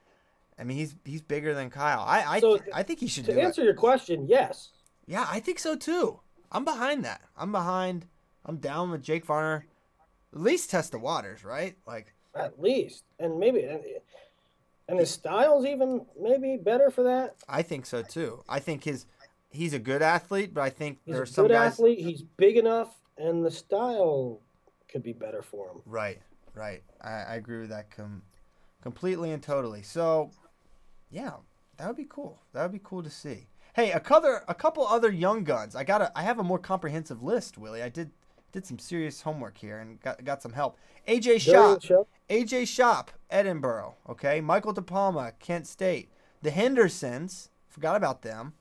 [0.58, 2.00] I mean, he's he's bigger than Kyle.
[2.06, 3.64] I I, So, I think he should To do answer it.
[3.66, 4.70] your question, yes.
[5.06, 6.20] Yeah, I think so too.
[6.50, 7.20] I'm behind that.
[7.36, 8.06] I'm behind.
[8.46, 9.66] I'm down with Jake Varner.
[10.32, 11.76] At least test the waters, right?
[11.86, 13.82] Like, At least, and maybe, and,
[14.88, 17.36] and his style's even maybe better for that.
[17.48, 18.42] I think so too.
[18.48, 19.06] I think his
[19.50, 21.72] he's a good athlete, but I think He's there a are some good guys.
[21.72, 21.98] athlete.
[22.00, 24.40] He's big enough, and the style
[24.90, 25.82] could be better for him.
[25.86, 26.20] Right,
[26.54, 26.82] right.
[27.02, 28.22] I, I agree with that com-
[28.82, 29.82] completely and totally.
[29.82, 30.30] So,
[31.10, 31.32] yeah,
[31.76, 32.40] that would be cool.
[32.54, 33.48] That would be cool to see.
[33.74, 35.74] Hey, a couple, a couple other young guns.
[35.76, 37.82] I got a, I have a more comprehensive list, Willie.
[37.82, 38.10] I did
[38.52, 40.76] did some serious homework here and got got some help.
[41.08, 43.94] AJ Schopp, AJ Schopp, Edinboro.
[44.08, 46.10] Okay, Michael De Palma, Kent State.
[46.42, 48.54] The Hendersons, forgot about them.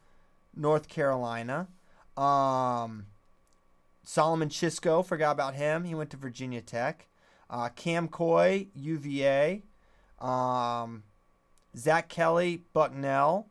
[0.55, 1.67] North Carolina.
[2.17, 3.07] Um,
[4.03, 5.83] Solomon Chishko, forgot about him.
[5.83, 7.07] He went to Virginia Tech.
[7.49, 9.63] Uh, Cam Coy, UVA.
[10.19, 11.03] Um,
[11.75, 13.47] Zach Kelly, Bucknell.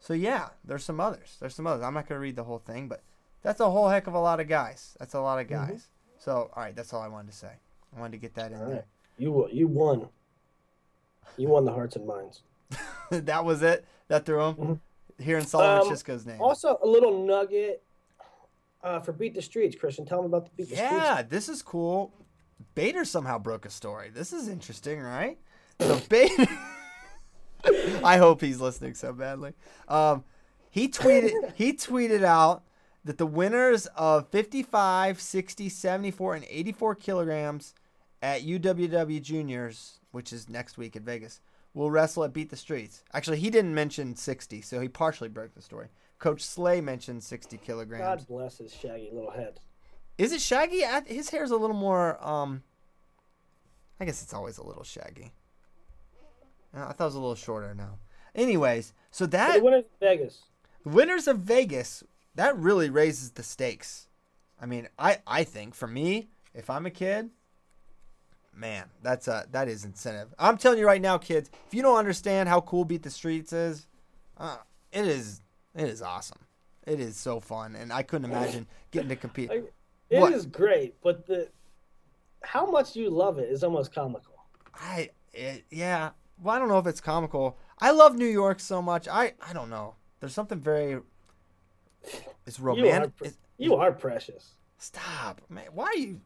[0.00, 1.36] So yeah, there's some others.
[1.40, 1.82] There's some others.
[1.82, 3.02] I'm not gonna read the whole thing, but
[3.42, 4.96] that's a whole heck of a lot of guys.
[4.98, 5.86] That's a lot of guys.
[6.18, 7.52] So all right, that's all I wanted to say.
[7.96, 8.74] I wanted to get that in all there.
[8.76, 8.84] right,
[9.18, 10.08] you you won.
[11.36, 12.42] You won the hearts and minds.
[13.10, 13.84] that was it.
[14.08, 14.80] That threw him.
[15.20, 16.40] Hearing Solomon Um, Chishko's name.
[16.40, 17.82] Also, a little nugget
[18.82, 19.76] uh, for Beat the Streets.
[19.76, 20.92] Christian, tell me about the Beat the Streets.
[20.92, 22.12] yeah, this is cool.
[22.74, 24.10] Bader somehow broke a story.
[24.10, 25.38] This is interesting, right?
[25.80, 26.46] So Bader.
[28.04, 29.52] I hope he's listening so badly.
[29.88, 30.24] Um,
[30.70, 31.52] he tweeted.
[31.54, 32.62] He tweeted out
[33.04, 37.74] that the winners of 55, 60, 74, and 84 kilograms
[38.22, 41.40] at UWW Juniors, which is next week at Vegas,
[41.74, 43.02] will wrestle at Beat the Streets.
[43.12, 45.88] Actually, he didn't mention 60, so he partially broke the story.
[46.18, 48.02] Coach Slay mentioned 60 kilograms.
[48.02, 49.60] God bless his shaggy little head.
[50.16, 50.82] Is it shaggy?
[51.06, 52.18] His hair's a little more.
[52.26, 52.64] Um,
[54.00, 55.32] I guess it's always a little shaggy.
[56.76, 57.98] Uh, I thought it was a little shorter now.
[58.34, 60.42] Anyways, so that the winners of Vegas.
[60.84, 62.04] winners of Vegas,
[62.38, 64.06] that really raises the stakes.
[64.62, 67.30] I mean, I I think for me, if I'm a kid,
[68.54, 70.32] man, that's a that is incentive.
[70.38, 73.52] I'm telling you right now, kids, if you don't understand how cool Beat the Streets
[73.52, 73.88] is,
[74.38, 74.58] uh,
[74.92, 75.42] it is
[75.74, 76.38] it is awesome.
[76.86, 79.50] It is so fun, and I couldn't imagine getting to compete.
[79.50, 79.72] Like,
[80.08, 80.52] It is What?
[80.52, 81.48] great, but the
[82.44, 84.34] how much you love it is almost comical.
[84.74, 86.10] I it, yeah.
[86.40, 87.58] Well, I don't know if it's comical.
[87.80, 89.08] I love New York so much.
[89.08, 89.96] I I don't know.
[90.20, 91.00] There's something very.
[92.46, 93.16] It's You are, romantic.
[93.16, 94.52] pre- you are precious.
[94.78, 95.66] Stop, man.
[95.72, 96.20] Why are you?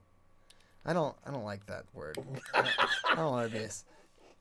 [0.84, 1.14] I don't.
[1.26, 2.18] I don't like that word.
[2.54, 2.68] I don't,
[3.10, 3.62] I don't want to be.
[3.62, 3.84] this.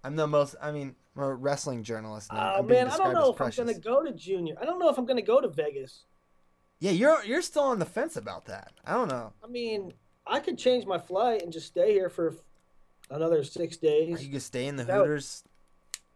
[0.03, 0.55] I'm the most.
[0.61, 2.29] I mean, I'm a wrestling journalist.
[2.31, 3.59] and Oh I'm man, I don't know if precious.
[3.59, 4.55] I'm gonna go to Junior.
[4.59, 6.05] I don't know if I'm gonna go to Vegas.
[6.79, 8.71] Yeah, you're you're still on the fence about that.
[8.85, 9.33] I don't know.
[9.43, 9.93] I mean,
[10.25, 12.33] I could change my flight and just stay here for
[13.11, 14.23] another six days.
[14.23, 15.43] you gonna stay in the That would- Hooters?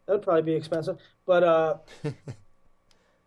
[0.08, 1.78] That'd probably be expensive, but uh,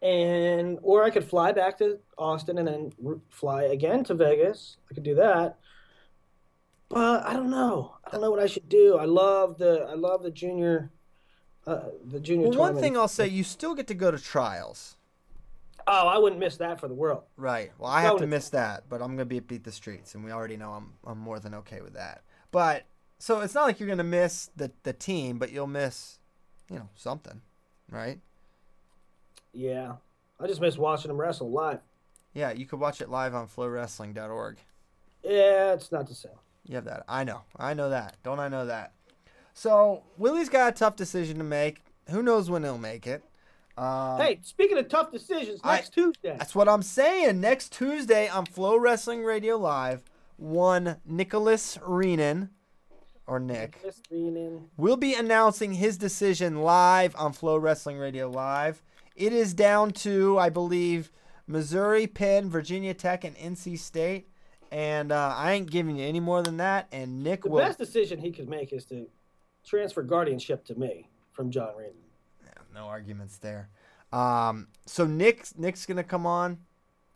[0.03, 2.93] and or I could fly back to Austin and then
[3.31, 4.77] fly again to Vegas.
[4.91, 5.59] I could do that,
[6.89, 7.97] but I don't know.
[8.07, 8.97] I don't know what I should do.
[8.97, 10.91] I love the I love the junior,
[11.67, 12.49] uh, the junior.
[12.49, 14.97] Well, one thing I'll say, you still get to go to trials.
[15.91, 17.23] Oh, I wouldn't miss that for the world.
[17.37, 17.73] Right.
[17.79, 20.23] Well, I have to miss that, but I'm gonna be at beat the streets, and
[20.23, 22.23] we already know I'm I'm more than okay with that.
[22.53, 22.85] But
[23.19, 26.19] so it's not like you're gonna miss the the team, but you'll miss,
[26.71, 27.41] you know, something,
[27.91, 28.21] right?
[29.53, 29.95] Yeah,
[30.41, 31.81] I just miss watching him wrestle live.
[32.35, 34.59] Yeah, you could watch it live on flowwrestling.org.
[35.25, 36.33] Yeah, it's not the same.
[36.67, 37.05] You have that.
[37.09, 37.43] I know.
[37.57, 38.17] I know that.
[38.23, 38.93] Don't I know that?
[39.55, 41.83] So Willie's got a tough decision to make.
[42.11, 43.25] Who knows when he'll make it?
[43.77, 46.37] Um, hey, speaking of tough decisions, I- next Tuesday.
[46.39, 47.41] That's what I'm saying.
[47.41, 50.03] Next Tuesday on FloWrestling Radio Live,
[50.37, 52.51] one Nicholas Renan,
[53.27, 54.65] or Nick, Chris Reenan.
[54.77, 58.83] will be announcing his decision live on FloWrestling Radio Live.
[59.19, 61.11] It is down to, I believe,
[61.47, 64.29] Missouri, Penn, Virginia Tech, and NC State.
[64.71, 66.89] And uh, I ain't giving you any more than that.
[66.93, 67.59] And Nick The will.
[67.59, 69.07] best decision he could make is to
[69.67, 71.95] transfer guardianship to me from John Reenan.
[72.75, 73.71] no arguments there.
[74.13, 76.59] Um, so Nick's Nick's gonna come on.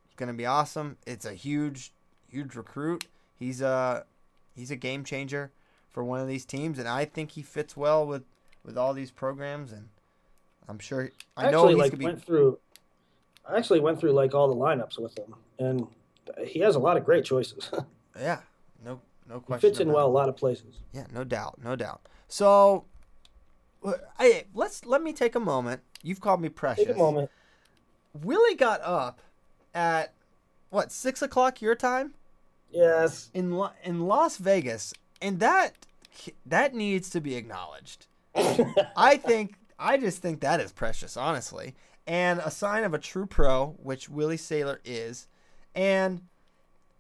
[0.07, 0.97] It's gonna be awesome.
[1.07, 1.93] It's a huge,
[2.29, 3.07] huge recruit.
[3.39, 4.05] He's a
[4.55, 5.53] he's a game changer
[5.91, 8.25] for one of these teams, and I think he fits well with
[8.65, 9.73] with all these programs.
[9.73, 9.89] And
[10.69, 12.05] I'm sure I know actually he's like be.
[12.05, 12.59] went through.
[13.49, 15.87] I actually went through like all the lineups with him, and
[16.47, 17.71] he has a lot of great choices.
[18.21, 18.41] Yeah,
[18.85, 19.71] no no he question.
[19.71, 20.75] fits in well a lot of places.
[20.93, 22.03] Yeah, no doubt, no doubt.
[22.29, 22.85] So,
[24.19, 25.81] hey, let's let me take a moment.
[26.03, 26.85] You've called me precious.
[26.89, 27.31] Take a moment.
[28.23, 29.21] Willie got up
[29.75, 30.13] at
[30.69, 32.13] what six o'clock your time
[32.71, 33.31] Yes.
[33.33, 34.93] in La- in Las Vegas,
[35.23, 35.87] and that
[36.45, 38.07] that needs to be acknowledged.
[38.95, 41.75] I think I just think that is precious, honestly,
[42.07, 45.27] and a sign of a true pro, which Willie Saylor is.
[45.75, 46.23] And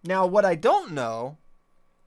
[0.05, 1.39] now, what I don't know,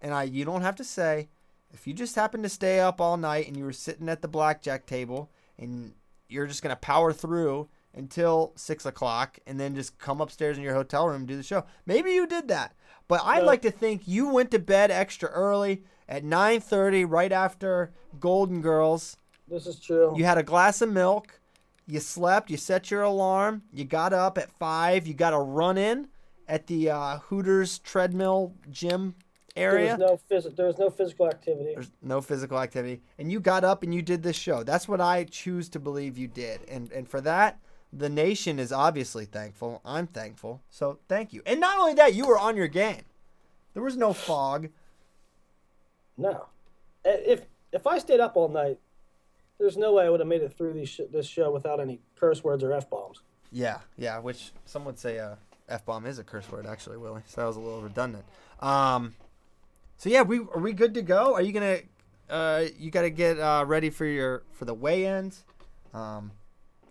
[0.02, 1.30] and I you don't have to say,
[1.74, 4.28] if you just happen to stay up all night and you were sitting at the
[4.28, 5.94] blackjack table and
[6.28, 10.74] you're just gonna power through until six o'clock and then just come upstairs in your
[10.74, 11.66] hotel room and do the show.
[11.86, 12.76] Maybe you did that,
[13.08, 17.94] but I'd like to think you went to bed extra early at 9:30, right after
[18.20, 19.18] Golden Girls.
[19.48, 20.14] This is true.
[20.16, 21.40] You had a glass of milk.
[21.88, 22.50] You slept.
[22.50, 23.62] You set your alarm.
[23.72, 25.06] You got up at five.
[25.06, 26.08] You got a run in
[26.48, 29.16] at the uh, Hooters treadmill gym
[29.56, 29.96] area.
[29.98, 31.74] there was no phys- There was no physical activity.
[31.76, 34.64] There's no physical activity, and you got up and you did this show.
[34.64, 37.60] That's what I choose to believe you did, and and for that,
[37.94, 39.80] the nation is obviously thankful.
[39.86, 41.42] I'm thankful, so thank you.
[41.46, 43.04] And not only that, you were on your game.
[43.74, 44.70] There was no fog.
[46.18, 46.48] No.
[47.04, 47.42] If
[47.72, 48.80] if I stayed up all night,
[49.60, 52.00] there's no way I would have made it through these sh- this show without any
[52.20, 53.22] curse words or f bombs.
[53.52, 54.20] Yeah, yeah.
[54.20, 55.36] Which some would say uh,
[55.70, 57.22] f bomb is a curse word, actually, Willie.
[57.28, 58.26] So that was a little redundant.
[58.60, 59.16] Um,
[59.98, 61.34] so yeah, we are we good to go?
[61.34, 61.80] Are you gonna?
[62.30, 65.44] Uh, you got to get uh, ready for your for the weigh-ins.
[65.94, 66.32] Um,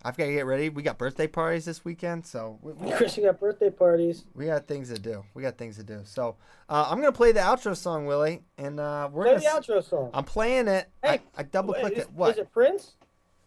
[0.04, 0.68] I've got to get ready.
[0.68, 4.24] We got birthday parties this weekend, so we, we, Chris, you got birthday parties.
[4.34, 5.24] we got things to do.
[5.32, 6.02] We got things to do.
[6.04, 6.36] So
[6.68, 9.46] uh, I'm gonna play the outro song, Willie, and uh, we're Play gonna.
[9.46, 10.10] s- outro song.
[10.12, 10.90] I'm playing it.
[11.02, 12.10] Hey, I, I double clicked it.
[12.12, 12.32] What?
[12.32, 12.96] Is it Prince?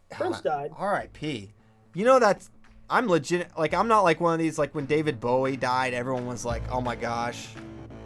[0.09, 0.71] Prince died.
[0.75, 1.53] R.I.P.
[1.93, 2.49] You know that's
[2.89, 3.49] I'm legit.
[3.57, 6.63] Like I'm not like one of these like when David Bowie died, everyone was like,
[6.71, 7.49] "Oh my gosh,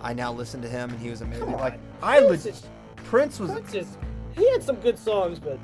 [0.02, 2.62] I now listen to him and he was amazing." Like I legit
[3.06, 3.97] Prince was Prince is,
[4.36, 5.60] he had some good songs, but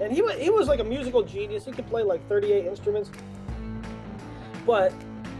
[0.00, 1.64] and he was he was like a musical genius.
[1.64, 3.10] He could play like 38 instruments,
[4.66, 4.92] but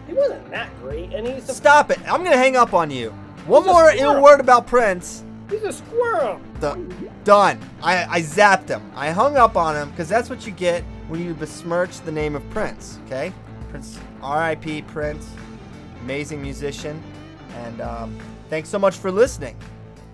[0.06, 1.12] he wasn't that great.
[1.12, 1.98] And he's a, Stop it!
[2.10, 3.10] I'm gonna hang up on you.
[3.46, 5.24] One more ill word about Prince.
[5.48, 6.40] he's a squirrel.
[6.58, 6.74] The,
[7.22, 7.60] done.
[7.80, 8.82] I, I zapped him.
[8.96, 12.34] I hung up on him because that's what you get when you besmirch the name
[12.34, 12.98] of Prince.
[13.06, 13.32] Okay,
[13.70, 13.98] Prince.
[14.22, 14.82] R.I.P.
[14.82, 15.28] Prince.
[16.00, 17.00] Amazing musician.
[17.54, 18.18] And um,
[18.50, 19.56] thanks so much for listening.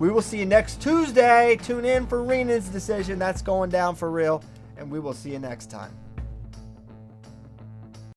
[0.03, 1.57] We will see you next Tuesday.
[1.63, 3.21] Tune in for Reenan's decision.
[3.21, 4.43] That's going down for real.
[4.77, 5.93] And we will see you next time.